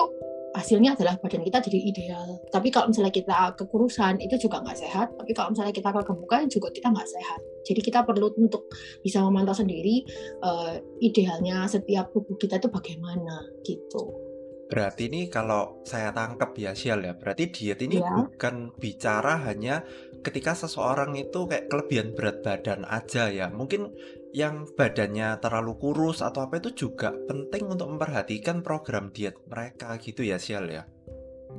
hasilnya 0.55 0.97
adalah 0.97 1.19
badan 1.19 1.43
kita 1.43 1.59
jadi 1.61 1.79
ideal. 1.91 2.27
Tapi 2.49 2.71
kalau 2.71 2.89
misalnya 2.89 3.13
kita 3.13 3.53
kekurusan 3.59 4.17
itu 4.23 4.39
juga 4.47 4.63
nggak 4.63 4.77
sehat. 4.79 5.07
Tapi 5.13 5.31
kalau 5.35 5.53
misalnya 5.53 5.75
kita 5.75 5.89
kegemukan 5.91 6.47
juga 6.47 6.67
kita 6.71 6.87
nggak 6.89 7.09
sehat. 7.09 7.39
Jadi 7.67 7.79
kita 7.83 7.99
perlu 8.07 8.31
untuk 8.39 8.71
bisa 9.03 9.19
memantau 9.21 9.53
sendiri 9.53 10.07
uh, 10.41 10.79
idealnya 11.03 11.67
setiap 11.67 12.09
tubuh 12.15 12.39
kita 12.39 12.57
itu 12.57 12.71
bagaimana 12.71 13.43
gitu. 13.67 14.26
Berarti 14.67 15.07
ini 15.07 15.31
kalau 15.31 15.79
saya 15.87 16.11
tangkap 16.11 16.51
ya 16.59 16.75
Sial 16.75 16.99
ya, 16.99 17.15
berarti 17.15 17.47
diet 17.47 17.79
ini 17.79 18.03
ya. 18.03 18.11
bukan 18.11 18.75
bicara 18.75 19.39
hanya 19.47 19.83
ketika 20.19 20.51
seseorang 20.51 21.15
itu 21.15 21.47
kayak 21.47 21.71
kelebihan 21.71 22.11
berat 22.11 22.43
badan 22.43 22.83
aja 22.83 23.31
ya. 23.31 23.47
Mungkin 23.47 23.95
yang 24.35 24.67
badannya 24.75 25.39
terlalu 25.39 25.79
kurus 25.79 26.19
atau 26.19 26.43
apa 26.45 26.59
itu 26.59 26.75
juga 26.87 27.15
penting 27.15 27.71
untuk 27.71 27.87
memperhatikan 27.95 28.59
program 28.59 29.09
diet 29.15 29.39
mereka 29.47 29.95
gitu 30.03 30.27
ya 30.27 30.35
Sial 30.35 30.67
ya. 30.67 30.83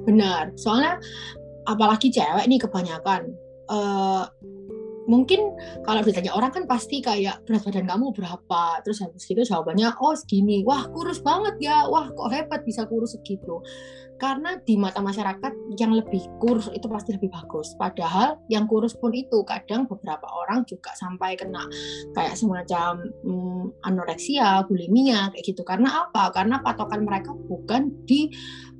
Benar, 0.05 0.53
soalnya 0.61 1.00
apalagi 1.65 2.12
cewek 2.12 2.45
nih 2.45 2.61
kebanyakan 2.61 3.33
uh, 3.73 4.25
mungkin 5.09 5.57
kalau 5.83 6.05
ditanya 6.05 6.37
orang 6.37 6.53
kan 6.53 6.69
pasti 6.69 7.00
kayak 7.00 7.41
berat 7.49 7.65
badan 7.65 7.88
kamu 7.88 8.12
berapa? 8.12 8.62
Terus 8.85 9.00
habis 9.00 9.25
itu 9.25 9.41
jawabannya 9.43 9.97
oh 9.99 10.12
segini. 10.12 10.61
Wah 10.69 10.85
kurus 10.93 11.25
banget 11.25 11.57
ya. 11.65 11.88
Wah 11.88 12.12
kok 12.12 12.29
hebat 12.29 12.62
bisa 12.69 12.85
kurus 12.85 13.17
segitu? 13.17 13.65
Karena 14.19 14.59
di 14.59 14.75
mata 14.75 14.99
masyarakat 14.99 15.79
yang 15.79 15.95
lebih 15.95 16.27
kurus 16.43 16.69
itu 16.75 16.91
pasti 16.91 17.15
lebih 17.17 17.31
bagus. 17.33 17.73
Padahal 17.79 18.37
yang 18.53 18.67
kurus 18.69 18.93
pun 18.99 19.15
itu 19.15 19.47
kadang 19.47 19.87
beberapa 19.88 20.27
orang 20.27 20.67
juga 20.69 20.91
sampai 20.99 21.38
kena 21.38 21.65
kayak 22.12 22.35
semacam 22.37 23.09
hmm, 23.25 23.81
anoreksia 23.88 24.67
bulimia 24.69 25.33
kayak 25.33 25.45
gitu. 25.47 25.62
Karena 25.65 26.05
apa? 26.05 26.35
Karena 26.35 26.61
patokan 26.61 27.07
mereka 27.07 27.33
bukan 27.33 27.95
di 28.05 28.29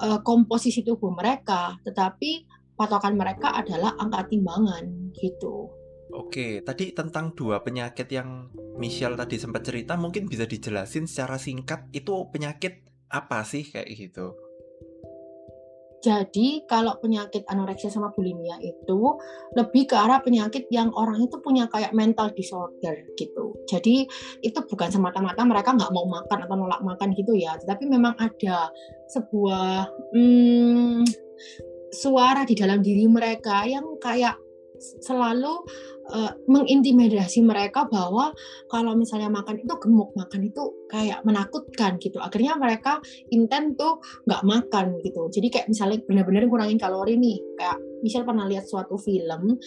uh, 0.03 0.21
komposisi 0.21 0.85
tubuh 0.85 1.15
mereka 1.15 1.79
tetapi 1.87 2.45
patokan 2.75 3.19
mereka 3.19 3.55
adalah 3.59 3.95
angka 3.99 4.31
timbangan 4.31 5.11
gitu 5.15 5.78
Oke, 6.19 6.67
tadi 6.67 6.91
tentang 6.91 7.31
dua 7.31 7.63
penyakit 7.63 8.11
yang 8.11 8.51
Michelle 8.75 9.15
tadi 9.15 9.39
sempat 9.39 9.63
cerita, 9.63 9.95
mungkin 9.95 10.27
bisa 10.27 10.51
dijelasin 10.51 11.07
secara 11.07 11.39
singkat 11.39 11.87
itu 11.95 12.11
penyakit 12.35 12.83
apa 13.07 13.47
sih 13.47 13.63
kayak 13.63 13.87
gitu? 13.95 14.35
Jadi 15.99 16.63
kalau 16.71 16.95
penyakit 17.03 17.43
anoreksia 17.51 17.91
sama 17.91 18.15
bulimia 18.15 18.55
itu 18.63 19.19
lebih 19.59 19.91
ke 19.91 19.99
arah 19.99 20.23
penyakit 20.23 20.71
yang 20.71 20.95
orang 20.95 21.19
itu 21.27 21.43
punya 21.43 21.67
kayak 21.67 21.91
mental 21.91 22.31
disorder 22.35 22.95
gitu. 23.19 23.55
Jadi 23.67 24.07
itu 24.43 24.59
bukan 24.67 24.91
semata-mata 24.95 25.43
mereka 25.43 25.75
nggak 25.75 25.91
mau 25.91 26.07
makan 26.07 26.39
atau 26.47 26.55
nolak 26.55 26.83
makan 26.87 27.15
gitu 27.19 27.35
ya, 27.35 27.59
tetapi 27.63 27.91
memang 27.91 28.15
ada 28.19 28.71
sebuah 29.11 29.91
hmm, 30.15 31.03
suara 31.91 32.47
di 32.47 32.55
dalam 32.55 32.79
diri 32.79 33.07
mereka 33.11 33.67
yang 33.67 33.99
kayak 33.99 34.39
selalu 34.79 35.67
uh, 36.13 36.33
mengintimidasi 36.49 37.45
mereka 37.45 37.85
bahwa 37.89 38.33
kalau 38.73 38.97
misalnya 38.97 39.29
makan 39.29 39.61
itu 39.61 39.75
gemuk 39.79 40.15
makan 40.17 40.49
itu 40.49 40.63
kayak 40.89 41.21
menakutkan 41.25 42.01
gitu. 42.01 42.19
Akhirnya 42.23 42.57
mereka 42.57 43.03
intent 43.33 43.77
tuh 43.77 44.01
nggak 44.25 44.43
makan 44.45 44.87
gitu. 45.05 45.29
Jadi 45.29 45.49
kayak 45.53 45.67
misalnya 45.69 45.99
benar-benar 46.05 46.49
kurangin 46.49 46.81
kalori 46.81 47.15
nih. 47.21 47.39
Kayak 47.61 47.79
misal 48.01 48.25
pernah 48.25 48.49
lihat 48.49 48.65
suatu 48.65 48.97
film 48.97 49.59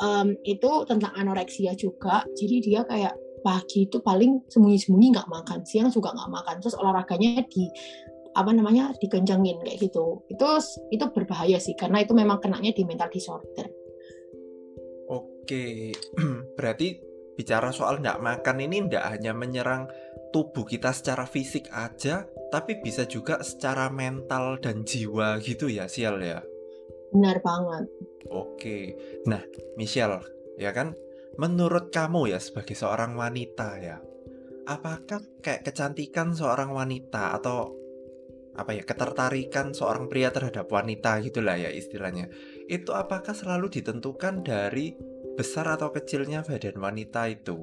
um, 0.00 0.28
itu 0.44 0.70
tentang 0.88 1.12
anoreksia 1.14 1.76
juga. 1.76 2.24
Jadi 2.32 2.56
dia 2.64 2.82
kayak 2.86 3.14
pagi 3.38 3.86
itu 3.86 4.02
paling 4.02 4.42
sembunyi-sembunyi 4.50 5.14
nggak 5.14 5.30
makan 5.30 5.62
siang 5.68 5.92
juga 5.92 6.14
nggak 6.16 6.30
makan. 6.32 6.54
Terus 6.64 6.76
olahraganya 6.78 7.44
di 7.46 7.68
apa 8.36 8.54
namanya 8.54 8.94
dikencengin 9.02 9.62
kayak 9.66 9.78
gitu. 9.82 10.22
Itu 10.30 10.48
itu 10.94 11.04
berbahaya 11.10 11.58
sih 11.58 11.74
karena 11.74 12.02
itu 12.02 12.14
memang 12.14 12.38
kenanya 12.38 12.70
di 12.70 12.86
mental 12.86 13.10
disorder 13.10 13.77
Oke, 15.48 15.96
berarti 16.60 17.00
bicara 17.32 17.72
soal 17.72 18.04
nggak 18.04 18.20
makan 18.20 18.68
ini 18.68 18.84
nggak 18.84 19.16
hanya 19.16 19.32
menyerang 19.32 19.88
tubuh 20.28 20.68
kita 20.68 20.92
secara 20.92 21.24
fisik 21.24 21.72
aja, 21.72 22.28
tapi 22.52 22.84
bisa 22.84 23.08
juga 23.08 23.40
secara 23.40 23.88
mental 23.88 24.60
dan 24.60 24.84
jiwa 24.84 25.40
gitu 25.40 25.72
ya, 25.72 25.88
Sial 25.88 26.20
ya? 26.20 26.44
Benar 27.16 27.40
banget. 27.40 27.88
Oke, 28.28 28.92
nah 29.24 29.40
Michelle, 29.80 30.20
ya 30.60 30.68
kan, 30.76 30.92
menurut 31.40 31.88
kamu 31.96 32.28
ya 32.28 32.44
sebagai 32.44 32.76
seorang 32.76 33.16
wanita 33.16 33.80
ya, 33.80 34.04
apakah 34.68 35.24
kayak 35.40 35.64
kecantikan 35.64 36.36
seorang 36.36 36.76
wanita 36.76 37.40
atau 37.40 37.72
apa 38.58 38.74
ya 38.74 38.82
ketertarikan 38.82 39.70
seorang 39.70 40.10
pria 40.10 40.34
terhadap 40.34 40.66
wanita 40.66 41.22
gitulah 41.22 41.54
ya 41.54 41.70
istilahnya 41.70 42.26
itu 42.66 42.90
apakah 42.90 43.30
selalu 43.30 43.70
ditentukan 43.70 44.42
dari 44.42 44.98
besar 45.38 45.70
atau 45.70 45.94
kecilnya 45.94 46.42
badan 46.42 46.82
wanita 46.82 47.30
itu? 47.30 47.62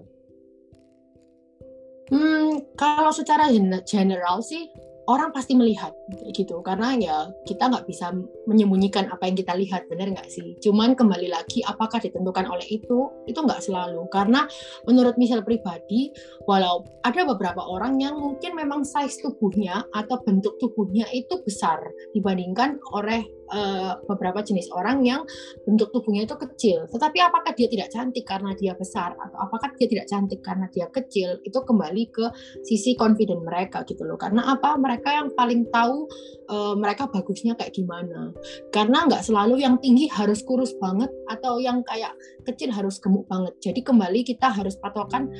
Hmm, 2.07 2.63
kalau 2.79 3.11
secara 3.11 3.51
general 3.83 4.39
sih 4.39 4.71
orang 5.11 5.35
pasti 5.35 5.59
melihat 5.59 5.91
gitu 6.31 6.63
karena 6.63 6.95
ya 6.95 7.17
kita 7.43 7.67
nggak 7.67 7.83
bisa 7.89 8.15
menyembunyikan 8.45 9.09
apa 9.09 9.27
yang 9.29 9.37
kita 9.37 9.53
lihat 9.57 9.89
benar 9.89 10.09
nggak 10.13 10.29
sih 10.29 10.57
cuman 10.61 10.93
kembali 10.93 11.29
lagi 11.29 11.61
apakah 11.65 12.01
ditentukan 12.01 12.45
oleh 12.49 12.65
itu 12.69 13.09
itu 13.25 13.39
nggak 13.39 13.61
selalu 13.61 14.05
karena 14.09 14.45
menurut 14.85 15.17
misal 15.19 15.41
pribadi 15.41 16.13
walau 16.49 16.85
ada 17.05 17.21
beberapa 17.25 17.61
orang 17.65 17.97
yang 18.01 18.17
mungkin 18.17 18.57
memang 18.57 18.85
size 18.85 19.21
tubuhnya 19.21 19.85
atau 19.93 20.21
bentuk 20.23 20.57
tubuhnya 20.61 21.05
itu 21.13 21.41
besar 21.43 21.81
dibandingkan 22.13 22.77
oleh 22.93 23.25
uh, 23.51 23.99
beberapa 24.05 24.41
jenis 24.41 24.71
orang 24.73 25.05
yang 25.05 25.21
bentuk 25.65 25.91
tubuhnya 25.93 26.25
itu 26.25 26.35
kecil. 26.37 26.89
Tetapi 26.89 27.17
apakah 27.21 27.51
dia 27.53 27.67
tidak 27.69 27.91
cantik 27.93 28.25
karena 28.25 28.51
dia 28.57 28.73
besar 28.73 29.13
atau 29.17 29.37
apakah 29.37 29.73
dia 29.77 29.87
tidak 29.89 30.07
cantik 30.09 30.41
karena 30.41 30.65
dia 30.71 30.87
kecil? 30.89 31.41
Itu 31.45 31.61
kembali 31.65 32.03
ke 32.09 32.25
sisi 32.65 32.97
confident 32.97 33.43
mereka 33.45 33.85
gitu 33.85 34.05
loh. 34.05 34.17
Karena 34.17 34.45
apa? 34.49 34.77
Mereka 34.79 35.09
yang 35.11 35.27
paling 35.33 35.69
tahu 35.69 36.09
uh, 36.49 36.73
mereka 36.77 37.09
bagusnya 37.09 37.53
kayak 37.57 37.73
gimana. 37.75 38.34
Karena 38.69 39.07
nggak 39.07 39.25
selalu 39.25 39.63
yang 39.63 39.79
tinggi 39.79 40.11
harus 40.11 40.43
kurus 40.43 40.75
banget 40.77 41.09
atau 41.31 41.57
yang 41.57 41.81
kayak 41.87 42.13
kecil 42.45 42.69
harus 42.69 42.99
gemuk 43.01 43.25
banget. 43.25 43.55
Jadi 43.63 43.81
kembali 43.81 44.21
kita 44.27 44.51
harus 44.51 44.75
patokan 44.77 45.31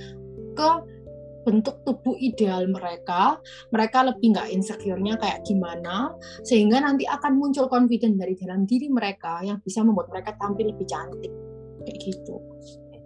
ke 0.55 0.69
bentuk 1.45 1.77
tubuh 1.85 2.17
ideal 2.17 2.65
mereka, 2.65 3.37
mereka 3.69 4.01
lebih 4.01 4.33
nggak 4.33 4.49
insecure-nya 4.49 5.13
kayak 5.21 5.45
gimana, 5.45 6.17
sehingga 6.41 6.81
nanti 6.81 7.05
akan 7.05 7.37
muncul 7.37 7.69
confidence 7.69 8.17
dari 8.17 8.33
dalam 8.33 8.65
diri 8.65 8.89
mereka 8.89 9.45
yang 9.45 9.61
bisa 9.61 9.85
membuat 9.85 10.09
mereka 10.09 10.33
tampil 10.41 10.73
lebih 10.73 10.89
cantik, 10.89 11.29
kayak 11.85 11.99
gitu. 12.01 12.41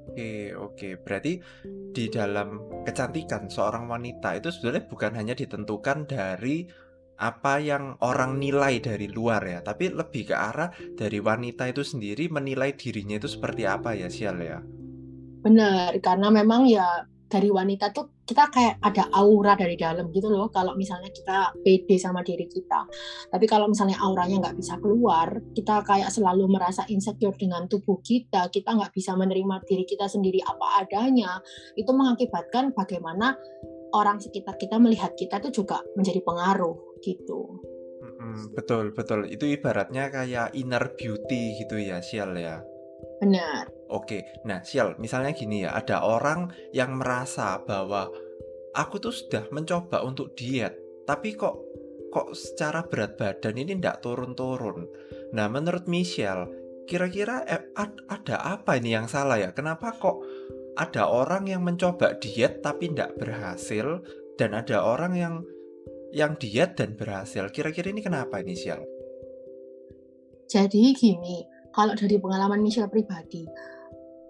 Oke, 0.10 0.56
oke. 0.56 0.90
Berarti 1.04 1.38
di 1.94 2.06
dalam 2.10 2.82
kecantikan 2.88 3.52
seorang 3.52 3.92
wanita 3.92 4.40
itu 4.40 4.50
sebenarnya 4.50 4.84
bukan 4.88 5.12
hanya 5.20 5.36
ditentukan 5.38 6.08
dari 6.10 6.66
apa 7.20 7.60
yang 7.60 8.00
orang 8.00 8.40
nilai 8.40 8.80
dari 8.80 9.12
luar 9.12 9.44
ya, 9.44 9.60
tapi 9.60 9.92
lebih 9.92 10.32
ke 10.32 10.36
arah 10.36 10.72
dari 10.96 11.20
wanita 11.20 11.68
itu 11.68 11.84
sendiri 11.84 12.32
menilai 12.32 12.74
dirinya 12.74 13.20
itu 13.20 13.28
seperti 13.28 13.68
apa 13.68 13.94
ya, 13.94 14.08
Sial 14.08 14.40
ya. 14.40 14.64
Benar, 15.44 16.00
karena 16.00 16.32
memang 16.32 16.68
ya 16.68 17.04
dari 17.30 17.54
wanita 17.54 17.94
tuh 17.94 18.26
kita 18.26 18.50
kayak 18.50 18.82
ada 18.82 19.06
aura 19.14 19.54
dari 19.54 19.78
dalam 19.78 20.10
gitu 20.10 20.34
loh. 20.34 20.50
Kalau 20.50 20.74
misalnya 20.74 21.14
kita 21.14 21.54
pede 21.62 21.96
sama 22.02 22.26
diri 22.26 22.50
kita 22.50 22.90
tapi 23.30 23.46
kalau 23.46 23.70
misalnya 23.70 24.02
auranya 24.02 24.50
nggak 24.50 24.58
bisa 24.58 24.82
keluar 24.82 25.30
kita 25.54 25.86
kayak 25.86 26.10
selalu 26.10 26.50
merasa 26.50 26.84
insecure 26.90 27.38
dengan 27.38 27.70
tubuh 27.70 28.02
kita 28.02 28.50
kita 28.50 28.74
nggak 28.74 28.92
bisa 28.94 29.14
menerima 29.14 29.62
diri 29.70 29.86
kita 29.86 30.10
sendiri 30.10 30.42
apa 30.42 30.86
adanya 30.86 31.38
itu 31.78 31.90
mengakibatkan 31.94 32.74
bagaimana 32.74 33.38
orang 33.94 34.18
sekitar 34.22 34.58
kita 34.58 34.78
melihat 34.82 35.14
kita 35.18 35.42
tuh 35.42 35.54
juga 35.54 35.82
menjadi 35.98 36.22
pengaruh 36.26 36.89
gitu 37.04 37.60
betul 38.56 38.96
betul 38.96 39.28
itu 39.28 39.46
ibaratnya 39.60 40.08
kayak 40.12 40.56
inner 40.56 40.96
beauty 40.96 41.60
gitu 41.60 41.76
ya 41.80 42.00
sial 42.00 42.36
ya 42.36 42.64
Benar. 43.20 43.68
Oke, 43.92 44.24
nah 44.48 44.64
sial, 44.64 44.96
misalnya 44.96 45.36
gini 45.36 45.68
ya, 45.68 45.76
ada 45.76 46.08
orang 46.08 46.56
yang 46.72 46.96
merasa 46.96 47.60
bahwa 47.60 48.08
aku 48.72 48.96
tuh 49.04 49.12
sudah 49.12 49.52
mencoba 49.52 50.08
untuk 50.08 50.40
diet, 50.40 50.80
tapi 51.04 51.36
kok 51.36 51.60
kok 52.10 52.34
secara 52.34 52.82
berat 52.88 53.20
badan 53.20 53.60
ini 53.60 53.76
tidak 53.76 54.00
turun-turun. 54.02 54.88
Nah, 55.36 55.52
menurut 55.52 55.86
Michelle, 55.92 56.48
kira-kira 56.88 57.44
eh, 57.44 57.70
ada 58.08 58.36
apa 58.56 58.80
ini 58.80 58.96
yang 58.96 59.12
salah 59.12 59.38
ya? 59.38 59.52
Kenapa 59.52 59.94
kok 60.00 60.24
ada 60.80 61.12
orang 61.12 61.52
yang 61.52 61.62
mencoba 61.68 62.16
diet 62.24 62.64
tapi 62.64 62.88
tidak 62.88 63.20
berhasil, 63.20 64.00
dan 64.40 64.56
ada 64.56 64.80
orang 64.80 65.14
yang 65.20 65.36
yang 66.14 66.38
diet 66.38 66.78
dan 66.78 66.98
berhasil? 66.98 67.50
Kira-kira 67.54 67.94
ini 67.94 68.02
kenapa 68.02 68.42
ini, 68.42 68.58
Sial? 68.58 68.82
Jadi 70.50 70.94
gini, 70.98 71.46
kalau 71.70 71.94
dari 71.94 72.18
pengalaman 72.18 72.62
Michelle 72.66 72.90
pribadi, 72.90 73.46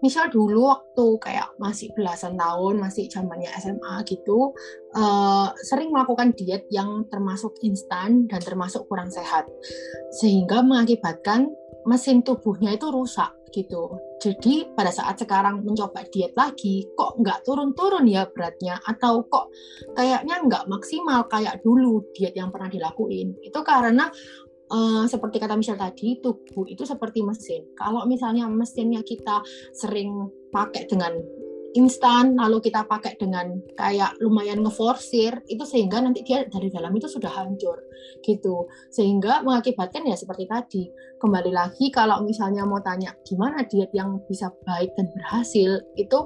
Michelle 0.00 0.32
dulu 0.32 0.68
waktu 0.68 1.06
kayak 1.20 1.56
masih 1.60 1.92
belasan 1.92 2.36
tahun, 2.36 2.80
masih 2.80 3.08
zamannya 3.12 3.52
SMA 3.60 4.04
gitu, 4.08 4.52
uh, 4.96 5.48
sering 5.64 5.92
melakukan 5.92 6.32
diet 6.32 6.64
yang 6.72 7.04
termasuk 7.12 7.52
instan 7.60 8.24
dan 8.28 8.40
termasuk 8.40 8.88
kurang 8.88 9.12
sehat, 9.12 9.44
sehingga 10.20 10.64
mengakibatkan 10.64 11.52
mesin 11.84 12.20
tubuhnya 12.20 12.76
itu 12.76 12.88
rusak 12.92 13.32
gitu. 13.50 13.98
Jadi 14.20 14.70
pada 14.72 14.90
saat 14.94 15.18
sekarang 15.18 15.62
mencoba 15.66 16.06
diet 16.08 16.34
lagi, 16.34 16.86
kok 16.94 17.18
nggak 17.18 17.42
turun-turun 17.46 18.06
ya 18.06 18.26
beratnya, 18.30 18.78
atau 18.86 19.26
kok 19.26 19.50
kayaknya 19.94 20.42
nggak 20.44 20.64
maksimal 20.70 21.26
kayak 21.26 21.60
dulu 21.60 22.04
diet 22.14 22.34
yang 22.36 22.48
pernah 22.54 22.70
dilakuin. 22.70 23.34
Itu 23.42 23.60
karena 23.66 24.08
uh, 24.70 25.04
seperti 25.10 25.42
kata 25.42 25.58
Michelle 25.58 25.80
tadi, 25.80 26.22
tubuh 26.22 26.64
itu 26.70 26.86
seperti 26.86 27.26
mesin. 27.26 27.66
Kalau 27.74 28.06
misalnya 28.06 28.46
mesinnya 28.46 29.02
kita 29.02 29.42
sering 29.74 30.30
pakai 30.54 30.86
dengan 30.86 31.18
instan, 31.70 32.34
lalu 32.34 32.58
kita 32.66 32.82
pakai 32.82 33.14
dengan 33.14 33.54
kayak 33.78 34.18
lumayan 34.18 34.58
ngeforsir, 34.66 35.38
itu 35.46 35.62
sehingga 35.62 36.02
nanti 36.02 36.26
dia 36.26 36.42
dari 36.50 36.66
dalam 36.66 36.90
itu 36.98 37.06
sudah 37.06 37.30
hancur, 37.30 37.78
gitu. 38.26 38.66
Sehingga 38.90 39.46
mengakibatkan 39.46 40.02
ya 40.02 40.18
seperti 40.18 40.50
tadi, 40.50 40.82
kembali 41.20 41.52
lagi 41.52 41.92
kalau 41.92 42.24
misalnya 42.24 42.64
mau 42.64 42.80
tanya 42.80 43.12
gimana 43.28 43.60
diet 43.68 43.92
yang 43.92 44.16
bisa 44.24 44.48
baik 44.64 44.96
dan 44.96 45.12
berhasil, 45.12 45.84
itu 46.00 46.18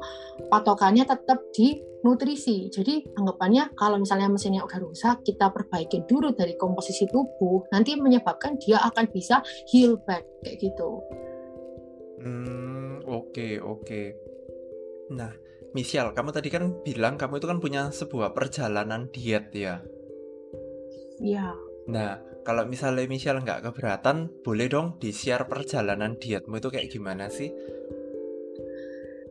patokannya 0.48 1.02
tetap 1.02 1.42
di 1.50 1.82
nutrisi. 2.06 2.70
Jadi 2.70 3.02
anggapannya 3.18 3.74
kalau 3.74 3.98
misalnya 3.98 4.30
mesinnya 4.30 4.62
udah 4.62 4.78
rusak, 4.78 5.26
kita 5.26 5.50
perbaiki 5.50 6.06
dulu 6.06 6.30
dari 6.30 6.54
komposisi 6.54 7.10
tubuh, 7.10 7.66
nanti 7.74 7.98
menyebabkan 7.98 8.54
dia 8.62 8.78
akan 8.86 9.10
bisa 9.10 9.42
heal 9.74 9.98
back 10.06 10.22
kayak 10.46 10.62
gitu. 10.62 11.02
Hmm, 12.22 13.02
oke 13.04 13.34
okay, 13.34 13.52
oke. 13.58 13.82
Okay. 13.82 14.06
Nah, 15.10 15.34
Michelle, 15.74 16.14
kamu 16.14 16.30
tadi 16.30 16.48
kan 16.54 16.70
bilang 16.86 17.18
kamu 17.18 17.42
itu 17.42 17.46
kan 17.50 17.58
punya 17.58 17.82
sebuah 17.90 18.30
perjalanan 18.30 19.10
diet 19.10 19.50
ya. 19.50 19.82
Iya. 21.18 21.52
Nah, 21.90 22.33
kalau 22.44 22.68
misalnya 22.68 23.08
Michelle 23.08 23.40
nggak 23.40 23.64
keberatan, 23.64 24.28
boleh 24.44 24.68
dong 24.68 25.00
di-share 25.00 25.48
perjalanan 25.48 26.20
dietmu 26.20 26.60
itu 26.60 26.68
kayak 26.68 26.92
gimana 26.92 27.32
sih? 27.32 27.48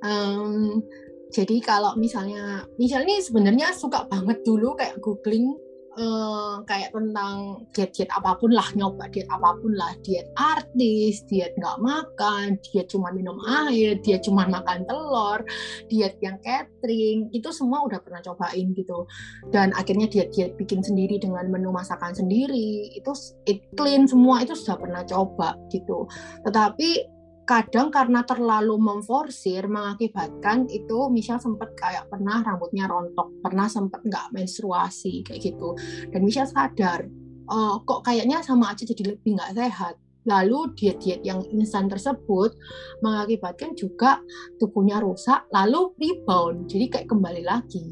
Um, 0.03 0.81
jadi 1.29 1.61
kalau 1.63 1.95
misalnya, 1.95 2.65
misalnya 2.75 3.13
ini 3.13 3.23
sebenarnya 3.23 3.71
suka 3.71 4.09
banget 4.09 4.41
dulu 4.43 4.73
kayak 4.75 4.99
googling 4.99 5.55
uh, 5.97 6.61
kayak 6.65 6.93
tentang 6.93 7.65
diet-diet 7.73 8.09
apa 8.09 8.37
pun 8.37 8.53
lah, 8.53 8.65
nyoba 8.73 9.09
diet 9.13 9.29
apa 9.29 9.57
pun 9.61 9.73
lah, 9.77 9.93
diet 10.01 10.29
artis, 10.37 11.21
diet 11.29 11.53
nggak 11.57 11.77
makan, 11.81 12.57
diet 12.65 12.89
cuma 12.89 13.13
minum 13.13 13.37
air, 13.67 13.97
diet 14.01 14.25
cuma 14.25 14.49
makan 14.49 14.85
telur, 14.89 15.45
diet 15.89 16.17
yang 16.21 16.37
catering, 16.41 17.29
itu 17.33 17.49
semua 17.53 17.85
udah 17.85 18.01
pernah 18.01 18.21
cobain 18.25 18.73
gitu. 18.73 19.05
Dan 19.53 19.73
akhirnya 19.77 20.09
diet-diet 20.09 20.57
bikin 20.57 20.81
sendiri 20.81 21.21
dengan 21.21 21.49
menu 21.49 21.69
masakan 21.69 22.13
sendiri, 22.13 22.93
itu 22.93 23.11
it 23.45 23.61
clean 23.77 24.09
semua 24.09 24.41
itu 24.41 24.57
sudah 24.57 24.77
pernah 24.79 25.01
coba 25.05 25.57
gitu. 25.69 26.09
Tetapi 26.41 27.12
kadang 27.43 27.91
karena 27.91 28.23
terlalu 28.23 28.79
memforsir 28.79 29.67
mengakibatkan 29.67 30.71
itu 30.71 31.11
Michelle 31.11 31.43
sempat 31.43 31.75
kayak 31.75 32.07
pernah 32.07 32.39
rambutnya 32.39 32.87
rontok, 32.87 33.43
pernah 33.43 33.67
sempat 33.67 33.99
nggak 34.03 34.31
menstruasi 34.31 35.27
kayak 35.27 35.51
gitu. 35.51 35.75
Dan 36.07 36.23
Michelle 36.23 36.47
sadar, 36.47 37.03
oh, 37.51 37.83
kok 37.83 38.07
kayaknya 38.07 38.39
sama 38.39 38.71
aja 38.71 38.87
jadi 38.87 39.15
lebih 39.15 39.35
nggak 39.35 39.59
sehat. 39.59 39.95
Lalu 40.23 40.71
diet-diet 40.79 41.19
yang 41.27 41.43
instan 41.51 41.91
tersebut 41.91 42.55
mengakibatkan 43.03 43.75
juga 43.75 44.23
tubuhnya 44.55 45.03
rusak, 45.03 45.43
lalu 45.51 45.91
rebound, 45.99 46.71
jadi 46.71 46.87
kayak 46.87 47.11
kembali 47.11 47.43
lagi. 47.43 47.91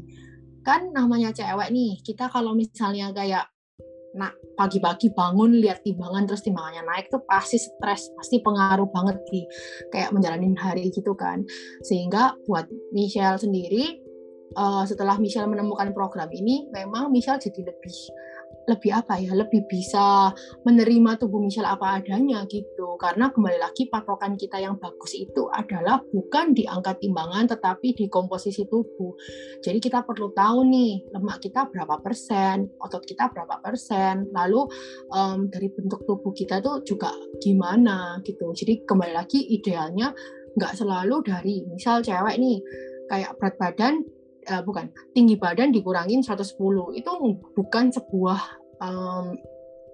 Kan 0.64 0.96
namanya 0.96 1.36
cewek 1.36 1.68
nih, 1.68 2.00
kita 2.00 2.32
kalau 2.32 2.56
misalnya 2.56 3.12
kayak 3.12 3.51
nah 4.12 4.28
pagi-pagi 4.56 5.16
bangun 5.16 5.56
lihat 5.56 5.80
timbangan 5.80 6.28
terus 6.28 6.44
timbangannya 6.44 6.84
naik 6.84 7.08
tuh 7.08 7.24
pasti 7.24 7.56
stres 7.56 8.12
pasti 8.12 8.44
pengaruh 8.44 8.88
banget 8.92 9.16
di 9.32 9.40
kayak 9.88 10.12
menjalani 10.12 10.52
hari 10.56 10.92
gitu 10.92 11.16
kan. 11.16 11.44
Sehingga 11.80 12.36
buat 12.44 12.68
Michelle 12.92 13.40
sendiri 13.40 14.02
uh, 14.56 14.84
setelah 14.84 15.16
Michelle 15.16 15.48
menemukan 15.48 15.92
program 15.96 16.28
ini 16.32 16.68
memang 16.70 17.08
Michelle 17.08 17.40
jadi 17.40 17.72
lebih 17.72 17.96
lebih 18.68 18.90
apa 18.94 19.18
ya 19.18 19.34
lebih 19.34 19.66
bisa 19.66 20.30
menerima 20.62 21.18
tubuh 21.18 21.42
Michelle 21.42 21.68
apa 21.68 21.98
adanya 21.98 22.46
gitu. 22.46 22.94
Karena 23.00 23.30
kembali 23.34 23.58
lagi 23.58 23.90
patokan 23.90 24.38
kita 24.38 24.62
yang 24.62 24.78
bagus 24.78 25.18
itu 25.18 25.50
adalah 25.50 26.02
bukan 26.02 26.54
di 26.54 26.66
angka 26.66 26.98
timbangan 26.98 27.50
tetapi 27.50 27.94
di 27.96 28.06
komposisi 28.06 28.66
tubuh. 28.66 29.14
Jadi 29.62 29.78
kita 29.82 30.06
perlu 30.06 30.30
tahu 30.30 30.66
nih 30.68 31.10
lemak 31.10 31.42
kita 31.42 31.66
berapa 31.70 31.98
persen 31.98 32.70
otot 32.78 33.02
kita 33.02 33.30
berapa 33.34 33.58
persen 33.58 34.30
lalu 34.30 34.66
um, 35.10 35.50
dari 35.50 35.70
bentuk 35.70 36.06
tubuh 36.06 36.30
kita 36.30 36.62
tuh 36.62 36.82
juga 36.86 37.10
gimana 37.42 38.22
gitu. 38.22 38.54
Jadi 38.54 38.86
kembali 38.86 39.14
lagi 39.14 39.42
idealnya 39.50 40.14
nggak 40.52 40.76
selalu 40.76 41.24
dari 41.24 41.64
misal 41.64 42.04
cewek 42.04 42.36
nih 42.36 42.60
kayak 43.08 43.36
berat 43.40 43.56
badan 43.56 44.04
uh, 44.48 44.62
bukan 44.64 44.90
tinggi 45.12 45.38
badan 45.38 45.70
dikurangin 45.70 46.24
110 46.24 46.58
itu 46.98 47.10
bukan 47.54 47.84
sebuah 47.92 48.40
um, 48.82 49.36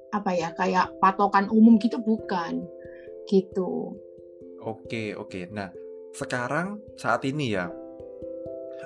apa 0.08 0.30
ya 0.32 0.48
kayak 0.56 0.96
patokan 1.04 1.52
umum 1.52 1.76
gitu 1.76 2.00
bukan 2.00 2.64
gitu. 3.28 3.92
Oke 4.64 5.12
oke. 5.12 5.52
Nah 5.52 5.68
sekarang 6.16 6.80
saat 6.96 7.28
ini 7.28 7.52
ya 7.52 7.68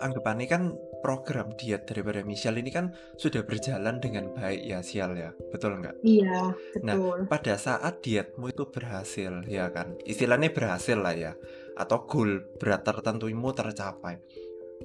anggapannya 0.02 0.46
kan 0.50 0.62
program 1.02 1.50
diet 1.58 1.86
daripada 1.86 2.22
Michelle 2.22 2.62
ini 2.62 2.70
kan 2.70 2.94
sudah 3.18 3.42
berjalan 3.42 3.98
dengan 3.98 4.30
baik 4.34 4.62
ya 4.62 4.78
Sial 4.82 5.14
ya 5.18 5.30
betul 5.50 5.78
nggak? 5.78 6.02
Iya 6.02 6.54
nah, 6.82 6.94
betul. 6.94 7.16
Nah 7.22 7.28
pada 7.30 7.54
saat 7.58 8.02
dietmu 8.02 8.50
itu 8.50 8.66
berhasil 8.70 9.46
ya 9.46 9.70
kan 9.70 9.98
istilahnya 10.06 10.54
berhasil 10.54 10.98
lah 10.98 11.14
ya 11.14 11.32
atau 11.78 12.06
goal 12.06 12.42
berat 12.58 12.86
tertentumu 12.86 13.50
tercapai 13.50 14.22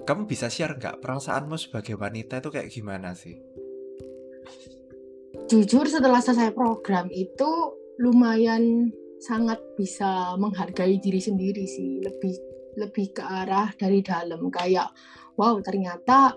kamu 0.04 0.30
bisa 0.30 0.52
share 0.52 0.76
nggak 0.76 1.00
perasaanmu 1.02 1.56
sebagai 1.58 1.98
wanita 1.98 2.44
itu 2.44 2.50
kayak 2.52 2.70
gimana 2.70 3.16
sih? 3.18 3.40
Jujur 5.48 5.88
setelah 5.88 6.20
selesai 6.20 6.52
program 6.52 7.08
itu 7.08 7.48
lumayan 8.04 8.92
sangat 9.24 9.58
bisa 9.80 10.36
menghargai 10.38 11.00
diri 11.00 11.22
sendiri 11.24 11.64
sih, 11.66 12.04
lebih 12.04 12.34
lebih 12.78 13.16
ke 13.16 13.24
arah 13.24 13.72
dari 13.80 14.04
dalam. 14.04 14.52
Kayak 14.52 14.92
wow 15.40 15.58
ternyata 15.64 16.36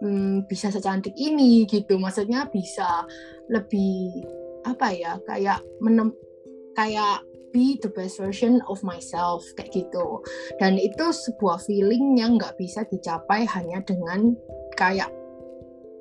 hmm, 0.00 0.48
bisa 0.48 0.72
secantik 0.72 1.12
ini 1.20 1.68
gitu, 1.68 2.00
maksudnya 2.00 2.48
bisa 2.48 3.04
lebih 3.52 4.24
apa 4.64 4.88
ya 4.96 5.20
kayak 5.28 5.60
menem 5.84 6.08
kayak 6.72 7.20
be 7.54 7.78
the 7.78 7.88
best 7.94 8.18
version 8.18 8.58
of 8.66 8.82
myself 8.82 9.46
kayak 9.54 9.70
gitu. 9.70 10.18
Dan 10.58 10.74
itu 10.74 11.06
sebuah 11.14 11.62
feeling 11.62 12.18
yang 12.18 12.34
nggak 12.36 12.58
bisa 12.58 12.82
dicapai 12.90 13.46
hanya 13.46 13.78
dengan 13.86 14.34
kayak 14.74 15.08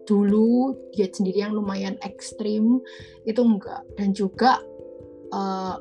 dulu 0.09 0.75
diet 0.91 1.15
sendiri 1.15 1.47
yang 1.47 1.55
lumayan 1.55 1.95
ekstrim 2.03 2.83
itu 3.23 3.39
enggak 3.39 3.87
dan 3.95 4.11
juga 4.11 4.59
uh, 5.31 5.79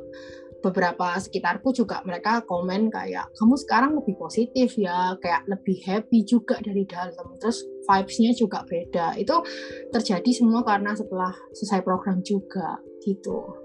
beberapa 0.63 1.19
sekitarku 1.19 1.75
juga 1.75 2.07
mereka 2.07 2.39
komen 2.47 2.87
kayak 2.87 3.27
kamu 3.35 3.59
sekarang 3.59 3.99
lebih 3.99 4.15
positif 4.15 4.79
ya 4.79 5.19
kayak 5.19 5.43
lebih 5.51 5.83
happy 5.83 6.23
juga 6.23 6.63
dari 6.63 6.87
dalam. 6.87 7.35
Terus 7.43 7.67
vibes-nya 7.83 8.31
juga 8.39 8.63
beda. 8.63 9.19
Itu 9.19 9.43
terjadi 9.91 10.31
semua 10.31 10.63
karena 10.63 10.95
setelah 10.95 11.35
selesai 11.51 11.83
program 11.83 12.23
juga 12.23 12.79
gitu. 13.03 13.59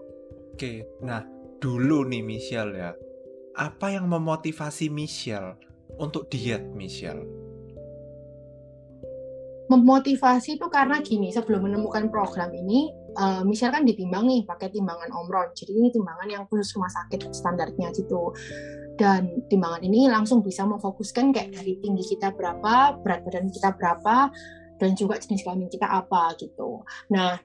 Oke 0.57 0.89
nah 1.05 1.36
dulu 1.57 2.05
nih 2.05 2.23
Michelle 2.23 2.73
ya. 2.73 2.91
Apa 3.57 3.97
yang 3.97 4.05
memotivasi 4.05 4.93
Michelle 4.93 5.57
untuk 5.97 6.29
diet 6.29 6.61
Michelle? 6.77 7.25
Memotivasi 9.67 10.55
itu 10.55 10.67
karena 10.71 11.03
gini 11.03 11.27
sebelum 11.33 11.67
menemukan 11.67 12.07
program 12.07 12.55
ini 12.55 12.87
uh, 13.19 13.43
misal 13.43 13.73
kan 13.73 13.83
ditimbang 13.83 14.23
nih 14.23 14.47
pakai 14.47 14.71
timbangan 14.71 15.11
omron. 15.11 15.51
Jadi 15.51 15.75
ini 15.75 15.91
timbangan 15.91 16.29
yang 16.29 16.43
khusus 16.47 16.71
rumah 16.77 16.87
sakit 16.87 17.35
standarnya 17.35 17.91
gitu. 17.91 18.31
Dan 18.95 19.43
timbangan 19.51 19.83
ini 19.83 20.07
langsung 20.07 20.39
bisa 20.39 20.63
memfokuskan 20.63 21.35
kayak 21.35 21.51
dari 21.59 21.77
tinggi 21.83 22.15
kita 22.15 22.31
berapa 22.31 22.95
berat 23.03 23.27
badan 23.27 23.51
kita 23.51 23.75
berapa 23.75 24.31
dan 24.77 24.93
juga 24.93 25.19
jenis 25.19 25.43
kelamin 25.43 25.67
kita 25.67 25.89
apa 25.89 26.31
gitu. 26.39 26.85
Nah 27.11 27.35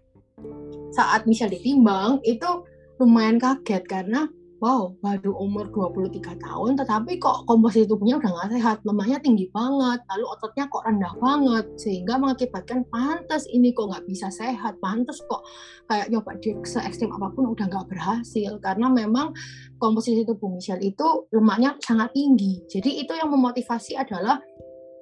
saat 0.95 1.27
misal 1.27 1.51
ditimbang 1.51 2.23
itu 2.23 2.65
lumayan 3.01 3.41
kaget 3.41 3.85
karena 3.89 4.29
wow 4.63 4.95
baru 5.03 5.35
umur 5.43 5.67
23 5.75 6.39
tahun 6.39 6.79
tetapi 6.79 7.19
kok 7.19 7.51
komposisi 7.51 7.83
tubuhnya 7.83 8.23
udah 8.23 8.31
nggak 8.31 8.51
sehat 8.55 8.79
lemaknya 8.87 9.19
tinggi 9.19 9.51
banget 9.51 9.99
lalu 10.07 10.25
ototnya 10.31 10.71
kok 10.71 10.87
rendah 10.87 11.15
banget 11.19 11.67
sehingga 11.75 12.15
mengakibatkan 12.15 12.87
pantas 12.95 13.43
ini 13.51 13.75
kok 13.75 13.91
nggak 13.91 14.07
bisa 14.07 14.31
sehat 14.31 14.79
pantas 14.79 15.19
kok 15.27 15.43
kayak 15.91 16.15
nyoba 16.15 16.39
di 16.39 16.55
se 16.63 16.79
ekstrim 16.79 17.11
apa 17.11 17.35
pun 17.35 17.51
udah 17.51 17.67
nggak 17.67 17.91
berhasil 17.91 18.55
karena 18.63 18.87
memang 18.87 19.35
komposisi 19.83 20.23
tubuh 20.23 20.55
Michelle 20.55 20.79
itu 20.79 21.27
lemaknya 21.35 21.75
sangat 21.83 22.15
tinggi. 22.15 22.63
Jadi 22.71 23.03
itu 23.03 23.11
yang 23.19 23.35
memotivasi 23.35 23.99
adalah 23.99 24.39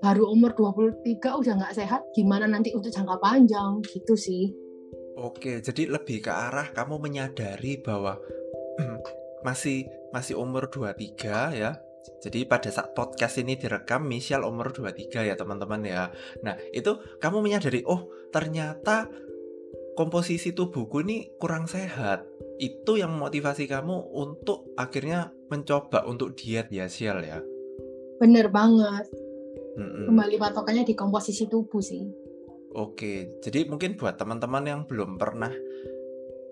baru 0.00 0.32
umur 0.32 0.56
23 0.56 1.20
udah 1.20 1.52
nggak 1.60 1.76
sehat 1.76 2.00
gimana 2.16 2.48
nanti 2.48 2.72
untuk 2.72 2.88
jangka 2.88 3.20
panjang? 3.20 3.84
Gitu 3.84 4.16
sih 4.16 4.69
Oke, 5.18 5.58
jadi 5.64 5.90
lebih 5.90 6.22
ke 6.26 6.30
arah 6.30 6.70
kamu 6.70 7.02
menyadari 7.02 7.80
bahwa 7.80 8.18
masih 9.46 9.88
masih 10.14 10.38
umur 10.38 10.70
23 10.70 11.58
ya. 11.58 11.80
Jadi 12.20 12.48
pada 12.48 12.68
saat 12.72 12.96
podcast 12.96 13.40
ini 13.40 13.56
direkam 13.56 14.08
Michelle 14.08 14.44
umur 14.44 14.72
23 14.72 15.30
ya 15.30 15.34
teman-teman 15.36 15.80
ya. 15.84 16.08
Nah, 16.44 16.56
itu 16.72 16.96
kamu 17.20 17.44
menyadari 17.44 17.84
oh, 17.84 18.08
ternyata 18.32 19.08
komposisi 19.96 20.56
tubuhku 20.56 21.04
ini 21.04 21.32
kurang 21.36 21.68
sehat. 21.68 22.24
Itu 22.60 22.96
yang 22.96 23.16
motivasi 23.16 23.68
kamu 23.68 24.16
untuk 24.16 24.72
akhirnya 24.76 25.32
mencoba 25.48 26.04
untuk 26.08 26.36
diet 26.36 26.72
ya, 26.72 26.88
Sial 26.88 27.20
ya. 27.24 27.40
Bener 28.20 28.52
banget. 28.52 29.08
Mm-mm. 29.76 30.12
Kembali 30.12 30.36
patokannya 30.36 30.84
di 30.84 30.92
komposisi 30.92 31.48
tubuh 31.48 31.80
sih. 31.80 32.29
Oke, 32.70 33.42
jadi 33.42 33.66
mungkin 33.66 33.98
buat 33.98 34.14
teman-teman 34.14 34.62
yang 34.62 34.80
belum 34.86 35.18
pernah 35.18 35.50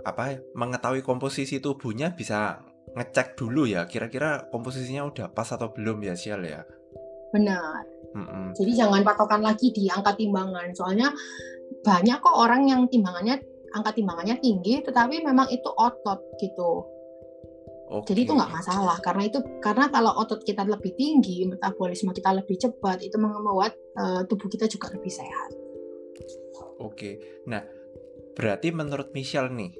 apa 0.03 0.41
mengetahui 0.55 1.03
komposisi 1.03 1.59
tubuhnya 1.59 2.15
bisa 2.15 2.63
ngecek 2.95 3.37
dulu 3.37 3.69
ya 3.69 3.85
kira-kira 3.85 4.49
komposisinya 4.49 5.05
udah 5.05 5.27
pas 5.31 5.49
atau 5.51 5.71
belum 5.75 6.01
ya 6.03 6.15
Sial 6.17 6.43
ya 6.47 6.63
benar 7.35 7.85
Mm-mm. 8.17 8.57
jadi 8.57 8.87
jangan 8.87 9.05
patokan 9.05 9.45
lagi 9.45 9.69
di 9.75 9.91
angka 9.93 10.17
timbangan 10.17 10.73
soalnya 10.73 11.13
banyak 11.85 12.19
kok 12.19 12.37
orang 12.37 12.65
yang 12.65 12.89
timbangannya 12.89 13.37
angka 13.77 13.93
timbangannya 13.93 14.41
tinggi 14.41 14.81
tetapi 14.81 15.21
memang 15.21 15.53
itu 15.53 15.69
otot 15.69 16.21
gitu 16.41 16.97
Okay. 17.89 18.13
Jadi 18.13 18.29
itu 18.29 18.33
nggak 18.37 18.53
masalah 18.53 19.01
karena 19.01 19.33
itu 19.33 19.41
karena 19.65 19.89
kalau 19.89 20.13
otot 20.21 20.45
kita 20.45 20.61
lebih 20.61 20.93
tinggi, 20.93 21.49
metabolisme 21.49 22.13
kita 22.13 22.37
lebih 22.37 22.61
cepat, 22.61 23.01
itu 23.01 23.17
membuat 23.17 23.73
uh, 23.97 24.29
tubuh 24.29 24.45
kita 24.53 24.69
juga 24.69 24.93
lebih 24.93 25.09
sehat. 25.09 25.57
Oke, 26.79 27.43
nah 27.47 27.63
berarti 28.39 28.71
menurut 28.71 29.11
Michelle 29.15 29.51
nih 29.51 29.73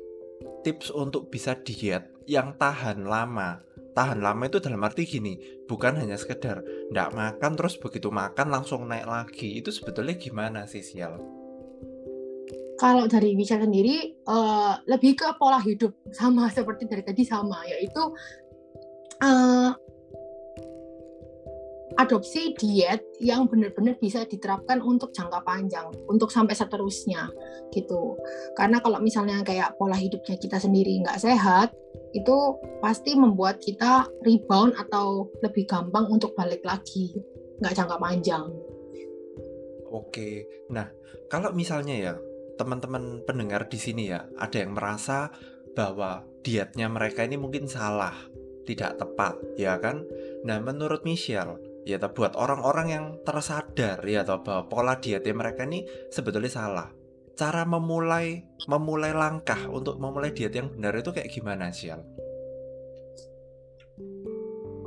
tips 0.63 0.91
untuk 0.91 1.31
bisa 1.31 1.55
diet 1.59 2.11
yang 2.29 2.59
tahan 2.59 3.07
lama. 3.07 3.63
Tahan 3.97 4.23
lama 4.23 4.47
itu 4.47 4.63
dalam 4.63 4.85
arti 4.87 5.03
gini, 5.09 5.65
bukan 5.67 5.99
hanya 5.99 6.15
sekedar 6.15 6.63
ndak 6.95 7.11
makan 7.19 7.59
terus 7.59 7.75
begitu 7.81 8.15
makan 8.15 8.53
langsung 8.53 8.87
naik 8.87 9.07
lagi. 9.09 9.59
Itu 9.59 9.75
sebetulnya 9.75 10.15
gimana 10.15 10.71
sih 10.71 10.85
Sial? 10.85 11.19
Kalau 12.79 13.11
dari 13.11 13.35
Michelle 13.35 13.67
sendiri 13.67 14.23
uh, 14.31 14.79
lebih 14.87 15.19
ke 15.19 15.27
pola 15.35 15.59
hidup 15.59 15.99
sama 16.15 16.47
seperti 16.47 16.87
dari 16.87 17.03
tadi 17.03 17.27
sama 17.27 17.67
yaitu 17.67 18.15
uh, 19.19 19.75
adopsi 21.99 22.55
diet 22.55 23.03
yang 23.19 23.51
benar-benar 23.51 23.99
bisa 23.99 24.23
diterapkan 24.23 24.79
untuk 24.79 25.11
jangka 25.11 25.43
panjang, 25.43 25.91
untuk 26.07 26.31
sampai 26.31 26.55
seterusnya 26.55 27.27
gitu. 27.75 28.15
Karena 28.55 28.79
kalau 28.79 29.03
misalnya 29.03 29.43
kayak 29.43 29.75
pola 29.77 29.99
hidupnya 29.99 30.39
kita 30.39 30.63
sendiri 30.63 31.03
nggak 31.03 31.19
sehat, 31.19 31.75
itu 32.15 32.37
pasti 32.79 33.19
membuat 33.19 33.59
kita 33.59 34.07
rebound 34.23 34.79
atau 34.79 35.27
lebih 35.43 35.67
gampang 35.67 36.07
untuk 36.07 36.39
balik 36.39 36.63
lagi, 36.63 37.19
nggak 37.59 37.75
jangka 37.75 37.99
panjang. 37.99 38.47
Oke, 39.91 40.47
nah 40.71 40.87
kalau 41.27 41.51
misalnya 41.51 41.97
ya 41.99 42.15
teman-teman 42.55 43.27
pendengar 43.27 43.67
di 43.67 43.79
sini 43.79 44.11
ya 44.11 44.27
ada 44.39 44.63
yang 44.63 44.79
merasa 44.79 45.35
bahwa 45.75 46.27
dietnya 46.43 46.87
mereka 46.91 47.23
ini 47.27 47.39
mungkin 47.39 47.71
salah, 47.71 48.15
tidak 48.67 48.99
tepat, 48.99 49.39
ya 49.55 49.79
kan? 49.79 50.05
Nah, 50.43 50.59
menurut 50.59 51.07
Michelle, 51.07 51.57
ya 51.89 51.97
buat 52.13 52.37
orang-orang 52.37 52.87
yang 52.93 53.05
tersadar 53.25 54.05
ya 54.05 54.21
atau 54.21 54.45
bahwa 54.45 54.69
pola 54.69 54.95
dietnya 55.01 55.33
mereka 55.33 55.65
ini 55.65 55.89
sebetulnya 56.13 56.53
salah. 56.53 56.89
Cara 57.33 57.65
memulai 57.65 58.45
memulai 58.69 59.17
langkah 59.17 59.71
untuk 59.73 59.97
memulai 59.97 60.37
diet 60.37 60.53
yang 60.53 60.69
benar 60.69 60.93
itu 61.01 61.17
kayak 61.17 61.33
gimana 61.33 61.73
sih 61.73 61.89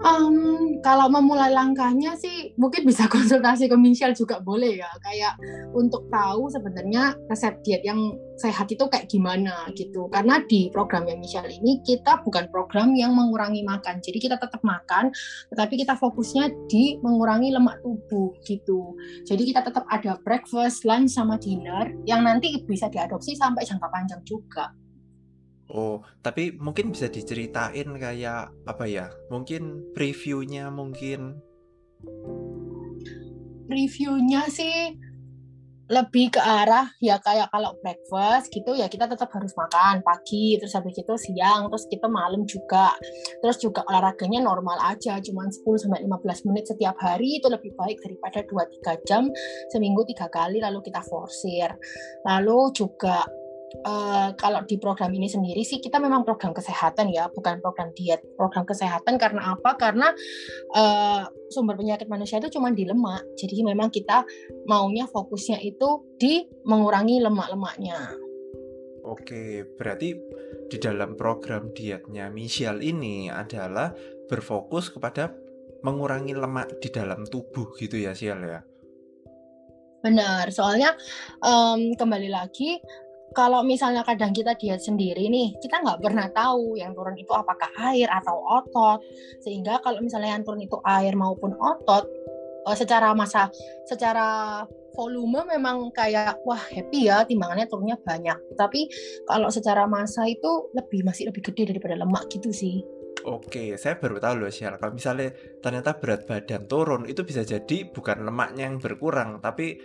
Um, 0.02 0.82
kalau 0.82 1.14
memulai 1.14 1.54
langkahnya 1.54 2.18
sih 2.18 2.58
mungkin 2.58 2.90
bisa 2.90 3.06
konsultasi 3.14 3.70
ke 3.70 3.78
Michelle 3.78 4.18
juga 4.18 4.42
boleh 4.42 4.82
ya. 4.82 4.90
Kayak 5.06 5.38
untuk 5.78 6.10
tahu 6.10 6.50
sebenarnya 6.50 7.14
resep 7.30 7.62
diet 7.62 7.86
yang 7.86 8.18
sehat 8.42 8.66
itu 8.74 8.82
kayak 8.90 9.06
gimana 9.06 9.70
gitu. 9.78 10.10
Karena 10.10 10.42
di 10.50 10.74
program 10.74 11.06
yang 11.06 11.22
Michelle 11.22 11.54
ini 11.54 11.86
kita 11.86 12.26
bukan 12.26 12.50
program 12.50 12.98
yang 12.98 13.14
mengurangi 13.14 13.62
makan. 13.62 14.02
Jadi 14.02 14.18
kita 14.18 14.42
tetap 14.42 14.66
makan 14.66 15.14
tetapi 15.54 15.78
kita 15.78 15.94
fokusnya 15.94 16.50
di 16.66 16.98
mengurangi 17.06 17.54
lemak 17.54 17.78
tubuh 17.86 18.34
gitu. 18.42 18.98
Jadi 19.30 19.54
kita 19.54 19.62
tetap 19.62 19.86
ada 19.94 20.18
breakfast, 20.26 20.82
lunch 20.82 21.14
sama 21.14 21.38
dinner 21.38 21.94
yang 22.10 22.26
nanti 22.26 22.58
bisa 22.66 22.90
diadopsi 22.90 23.38
sampai 23.38 23.70
jangka 23.70 23.86
panjang 23.94 24.22
juga 24.26 24.74
Oh, 25.72 26.04
tapi 26.20 26.52
mungkin 26.60 26.92
bisa 26.92 27.08
diceritain 27.08 27.88
kayak 27.96 28.52
apa 28.68 28.86
ya? 28.86 29.08
Mungkin 29.32 29.96
previewnya 29.96 30.68
mungkin. 30.68 31.40
Previewnya 33.72 34.52
sih 34.52 35.00
lebih 35.92 36.32
ke 36.32 36.40
arah 36.40 36.88
ya 37.04 37.20
kayak 37.20 37.52
kalau 37.52 37.76
breakfast 37.84 38.48
gitu 38.48 38.72
ya 38.80 38.88
kita 38.88 39.12
tetap 39.12 39.28
harus 39.36 39.52
makan 39.60 40.00
pagi 40.00 40.56
terus 40.56 40.72
habis 40.72 40.96
itu 40.96 41.16
siang 41.20 41.68
terus 41.68 41.84
kita 41.92 42.08
malam 42.08 42.48
juga 42.48 42.96
terus 43.44 43.60
juga 43.60 43.84
olahraganya 43.92 44.40
normal 44.40 44.80
aja 44.88 45.20
cuman 45.20 45.52
10 45.52 45.68
sampai 45.84 46.08
15 46.08 46.48
menit 46.48 46.72
setiap 46.72 46.96
hari 47.04 47.44
itu 47.44 47.52
lebih 47.52 47.76
baik 47.76 48.00
daripada 48.00 48.40
2 48.48 48.88
3 48.88 49.04
jam 49.04 49.28
seminggu 49.76 50.08
tiga 50.08 50.32
kali 50.32 50.64
lalu 50.64 50.80
kita 50.80 51.04
forsir 51.04 51.76
lalu 52.24 52.72
juga 52.72 53.28
Uh, 53.82 54.36
kalau 54.36 54.62
di 54.68 54.76
program 54.76 55.10
ini 55.16 55.32
sendiri 55.32 55.64
sih 55.64 55.80
kita 55.80 55.98
memang 55.98 56.28
program 56.28 56.52
kesehatan 56.52 57.08
ya, 57.10 57.32
bukan 57.32 57.64
program 57.64 57.96
diet. 57.96 58.20
Program 58.36 58.68
kesehatan 58.68 59.16
karena 59.16 59.56
apa? 59.56 59.80
Karena 59.80 60.12
uh, 60.76 61.24
sumber 61.48 61.80
penyakit 61.80 62.12
manusia 62.12 62.44
itu 62.44 62.52
cuma 62.52 62.70
di 62.76 62.84
lemak. 62.84 63.24
Jadi 63.40 63.64
memang 63.64 63.88
kita 63.88 64.28
maunya 64.68 65.08
fokusnya 65.08 65.64
itu 65.64 66.04
di 66.20 66.46
mengurangi 66.68 67.24
lemak-lemaknya. 67.24 68.20
Oke, 69.02 69.66
berarti 69.80 70.14
di 70.70 70.78
dalam 70.78 71.18
program 71.18 71.74
dietnya 71.74 72.30
Michelle 72.30 72.86
ini 72.86 73.34
adalah 73.34 73.92
berfokus 74.30 74.94
kepada 74.94 75.34
mengurangi 75.82 76.38
lemak 76.38 76.78
di 76.80 76.94
dalam 76.94 77.26
tubuh 77.26 77.74
gitu 77.82 77.98
ya, 77.98 78.14
Sial 78.14 78.40
ya. 78.46 78.62
Benar, 80.02 80.50
soalnya 80.50 80.98
um, 81.46 81.94
kembali 81.94 82.30
lagi 82.30 82.82
kalau 83.32 83.64
misalnya 83.64 84.04
kadang 84.04 84.36
kita 84.36 84.60
diet 84.60 84.84
sendiri 84.84 85.32
nih, 85.32 85.56
kita 85.64 85.80
nggak 85.80 86.04
pernah 86.04 86.28
tahu 86.36 86.76
yang 86.76 86.92
turun 86.92 87.16
itu 87.16 87.32
apakah 87.32 87.72
air 87.92 88.12
atau 88.12 88.36
otot. 88.36 89.00
Sehingga 89.40 89.80
kalau 89.80 90.04
misalnya 90.04 90.36
yang 90.36 90.44
turun 90.44 90.60
itu 90.60 90.76
air 90.84 91.16
maupun 91.16 91.56
otot, 91.56 92.04
uh, 92.68 92.76
secara 92.76 93.16
masa, 93.16 93.48
secara 93.88 94.62
volume 94.92 95.48
memang 95.48 95.88
kayak 95.96 96.44
wah 96.44 96.60
happy 96.60 97.08
ya 97.08 97.24
timbangannya 97.24 97.72
turunnya 97.72 97.96
banyak. 98.04 98.36
Tapi 98.60 98.92
kalau 99.24 99.48
secara 99.48 99.88
masa 99.88 100.28
itu 100.28 100.68
lebih 100.76 101.08
masih 101.08 101.32
lebih 101.32 101.52
gede 101.52 101.72
daripada 101.72 101.96
lemak 101.96 102.28
gitu 102.28 102.52
sih. 102.52 102.84
Oke, 103.22 103.78
saya 103.78 104.02
baru 104.02 104.18
tahu 104.18 104.44
loh 104.44 104.52
Syar. 104.52 104.82
Kalau 104.82 104.98
misalnya 104.98 105.30
ternyata 105.62 105.94
berat 105.94 106.26
badan 106.26 106.66
turun 106.66 107.06
itu 107.06 107.22
bisa 107.22 107.46
jadi 107.46 107.86
bukan 107.94 108.26
lemaknya 108.26 108.66
yang 108.66 108.82
berkurang, 108.82 109.38
tapi 109.38 109.78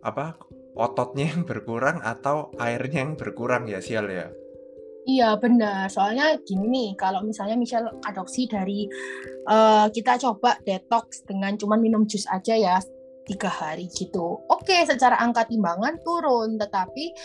apa 0.00 0.40
ototnya 0.78 1.34
yang 1.34 1.42
berkurang 1.42 1.98
atau 2.00 2.54
airnya 2.62 3.02
yang 3.04 3.12
berkurang 3.18 3.66
ya 3.66 3.82
Sial 3.82 4.06
ya. 4.06 4.30
Iya 5.08 5.40
benar, 5.40 5.88
soalnya 5.88 6.36
gini 6.44 6.68
nih, 6.68 6.88
kalau 7.00 7.24
misalnya 7.24 7.56
Michelle 7.56 7.96
adopsi 8.04 8.44
dari 8.44 8.84
uh, 9.48 9.88
kita 9.88 10.20
coba 10.20 10.60
detox 10.68 11.24
dengan 11.24 11.56
cuma 11.56 11.80
minum 11.80 12.04
jus 12.04 12.28
aja 12.28 12.52
ya 12.52 12.76
tiga 13.24 13.48
hari 13.48 13.88
gitu. 13.88 14.44
Oke, 14.52 14.84
secara 14.84 15.16
angka 15.16 15.48
timbangan 15.48 15.96
turun, 16.04 16.60
tetapi 16.60 17.16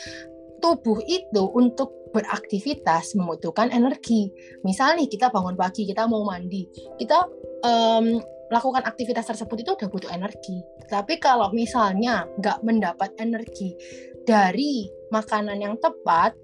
tubuh 0.63 0.95
itu 1.03 1.43
untuk 1.51 1.91
beraktivitas 2.15 3.19
membutuhkan 3.19 3.67
energi. 3.67 4.31
Misalnya 4.63 5.03
kita 5.03 5.27
bangun 5.27 5.59
pagi, 5.59 5.83
kita 5.83 6.07
mau 6.07 6.23
mandi, 6.23 6.63
kita 6.95 7.27
um, 7.67 8.23
melakukan 8.53 8.85
aktivitas 8.85 9.33
tersebut 9.33 9.65
itu 9.65 9.73
udah 9.73 9.89
butuh 9.89 10.13
energi. 10.13 10.61
Tapi 10.85 11.17
kalau 11.17 11.49
misalnya 11.49 12.29
nggak 12.37 12.61
mendapat 12.61 13.09
energi 13.17 13.73
dari 14.29 14.85
makanan 15.09 15.57
yang 15.57 15.73
tepat, 15.81 16.37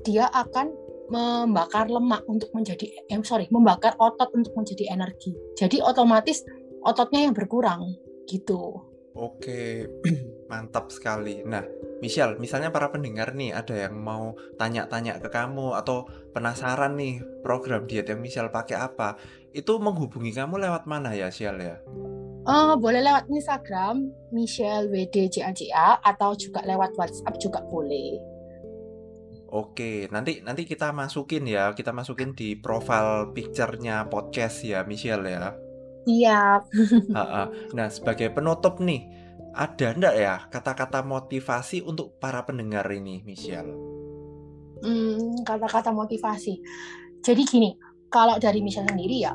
dia 0.00 0.32
akan 0.32 0.72
membakar 1.12 1.92
lemak 1.92 2.24
untuk 2.24 2.48
menjadi 2.56 2.88
eh, 3.12 3.20
sorry 3.28 3.44
membakar 3.52 3.92
otot 4.00 4.32
untuk 4.32 4.56
menjadi 4.56 4.88
energi. 4.88 5.36
Jadi 5.52 5.84
otomatis 5.84 6.40
ototnya 6.80 7.28
yang 7.28 7.36
berkurang 7.36 7.92
gitu. 8.24 8.80
Oke 9.14 9.84
mantap 10.50 10.88
sekali. 10.88 11.44
Nah 11.44 11.60
Michelle 12.00 12.40
misalnya 12.40 12.72
para 12.72 12.88
pendengar 12.88 13.36
nih 13.36 13.52
ada 13.52 13.76
yang 13.76 14.00
mau 14.00 14.32
tanya-tanya 14.56 15.20
ke 15.20 15.28
kamu 15.28 15.76
atau 15.76 16.08
penasaran 16.32 16.96
nih 16.96 17.20
program 17.44 17.84
diet 17.84 18.08
yang 18.08 18.24
Michelle 18.24 18.48
pakai 18.48 18.80
apa 18.80 19.20
itu 19.54 19.72
menghubungi 19.78 20.34
kamu 20.34 20.58
lewat 20.58 20.84
mana 20.90 21.14
ya 21.14 21.30
Michelle 21.30 21.62
ya 21.62 21.78
Uh, 22.44 22.76
boleh 22.76 23.00
lewat 23.00 23.24
Instagram 23.32 24.12
Michelle 24.28 24.92
WDJAJA 24.92 26.04
atau 26.04 26.36
juga 26.36 26.60
lewat 26.68 26.92
WhatsApp 27.00 27.40
juga 27.40 27.64
boleh. 27.72 28.20
Oke, 29.48 30.12
nanti 30.12 30.44
nanti 30.44 30.68
kita 30.68 30.92
masukin 30.92 31.48
ya, 31.48 31.72
kita 31.72 31.96
masukin 31.96 32.36
di 32.36 32.52
profile 32.52 33.32
picture-nya 33.32 34.12
podcast 34.12 34.60
ya, 34.60 34.84
Michelle 34.84 35.24
ya. 35.24 35.56
Iya. 36.04 36.60
nah, 37.76 37.88
sebagai 37.88 38.28
penutup 38.28 38.76
nih, 38.76 39.08
ada 39.56 39.96
ndak 39.96 40.14
ya 40.18 40.34
kata-kata 40.52 41.00
motivasi 41.00 41.80
untuk 41.80 42.20
para 42.20 42.44
pendengar 42.44 42.84
ini, 42.92 43.24
Michelle? 43.24 43.72
Hmm, 44.84 45.40
kata-kata 45.48 45.96
motivasi. 45.96 46.60
Jadi 47.24 47.42
gini, 47.48 47.72
kalau 48.14 48.38
dari 48.38 48.62
Michelle 48.62 48.86
sendiri 48.86 49.26
ya, 49.26 49.34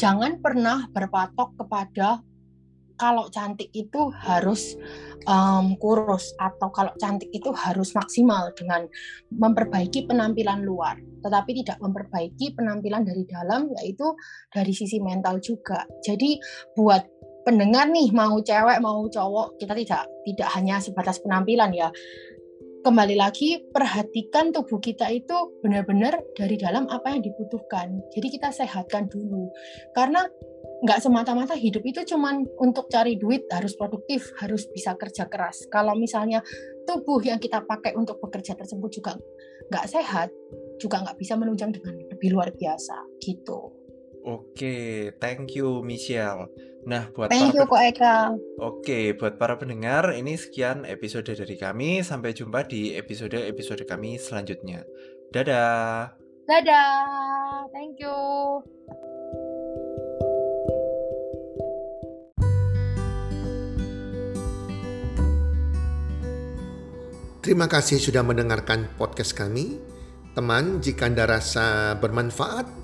jangan 0.00 0.40
pernah 0.40 0.88
berpatok 0.88 1.60
kepada 1.60 2.24
kalau 2.96 3.28
cantik 3.28 3.68
itu 3.74 4.08
harus 4.22 4.78
um, 5.26 5.74
kurus 5.82 6.30
atau 6.38 6.70
kalau 6.70 6.94
cantik 6.96 7.28
itu 7.34 7.50
harus 7.52 7.92
maksimal 7.92 8.54
dengan 8.56 8.86
memperbaiki 9.34 10.08
penampilan 10.08 10.64
luar, 10.64 10.96
tetapi 11.20 11.60
tidak 11.60 11.76
memperbaiki 11.84 12.56
penampilan 12.56 13.04
dari 13.04 13.28
dalam 13.28 13.68
yaitu 13.82 14.14
dari 14.48 14.72
sisi 14.72 15.02
mental 15.02 15.42
juga. 15.42 15.84
Jadi 16.06 16.38
buat 16.78 17.02
pendengar 17.44 17.92
nih 17.92 18.08
mau 18.08 18.40
cewek 18.40 18.80
mau 18.80 19.04
cowok 19.04 19.60
kita 19.60 19.76
tidak 19.76 20.08
tidak 20.24 20.48
hanya 20.56 20.80
sebatas 20.80 21.20
penampilan 21.20 21.76
ya 21.76 21.92
kembali 22.84 23.16
lagi 23.16 23.64
perhatikan 23.72 24.52
tubuh 24.52 24.76
kita 24.76 25.08
itu 25.08 25.32
benar-benar 25.64 26.20
dari 26.36 26.60
dalam 26.60 26.84
apa 26.92 27.16
yang 27.16 27.24
dibutuhkan. 27.24 27.96
Jadi 28.12 28.28
kita 28.28 28.52
sehatkan 28.52 29.08
dulu. 29.08 29.48
Karena 29.96 30.20
nggak 30.84 31.00
semata-mata 31.00 31.56
hidup 31.56 31.80
itu 31.80 32.04
cuman 32.04 32.44
untuk 32.60 32.92
cari 32.92 33.16
duit 33.16 33.48
harus 33.48 33.72
produktif, 33.72 34.28
harus 34.36 34.68
bisa 34.68 34.92
kerja 35.00 35.24
keras. 35.32 35.64
Kalau 35.72 35.96
misalnya 35.96 36.44
tubuh 36.84 37.24
yang 37.24 37.40
kita 37.40 37.64
pakai 37.64 37.96
untuk 37.96 38.20
bekerja 38.20 38.52
tersebut 38.52 38.92
juga 38.92 39.16
nggak 39.72 39.88
sehat, 39.88 40.28
juga 40.76 41.00
nggak 41.00 41.16
bisa 41.16 41.40
menunjang 41.40 41.72
dengan 41.72 41.96
lebih 42.12 42.36
luar 42.36 42.52
biasa 42.52 43.00
gitu. 43.24 43.83
Oke, 44.24 45.12
thank 45.20 45.52
you 45.52 45.84
Michelle. 45.84 46.48
Nah, 46.88 47.12
buat 47.12 47.28
Thank 47.28 47.52
para 47.52 47.60
you 47.60 47.64
Ko 47.68 47.76
Eka. 47.76 48.16
Oke, 48.56 49.12
buat 49.20 49.36
para 49.36 49.60
pendengar, 49.60 50.16
ini 50.16 50.32
sekian 50.36 50.88
episode 50.88 51.28
dari 51.28 51.60
kami. 51.60 52.00
Sampai 52.00 52.32
jumpa 52.32 52.64
di 52.64 52.96
episode-episode 52.96 53.84
kami 53.84 54.16
selanjutnya. 54.16 54.80
Dadah. 55.28 56.16
Dadah. 56.48 57.68
Thank 57.68 58.00
you. 58.00 58.16
Terima 67.44 67.68
kasih 67.68 68.00
sudah 68.00 68.24
mendengarkan 68.24 68.88
podcast 68.96 69.36
kami. 69.36 69.76
Teman, 70.32 70.80
jika 70.80 71.12
Anda 71.12 71.28
rasa 71.28 71.92
bermanfaat 72.00 72.83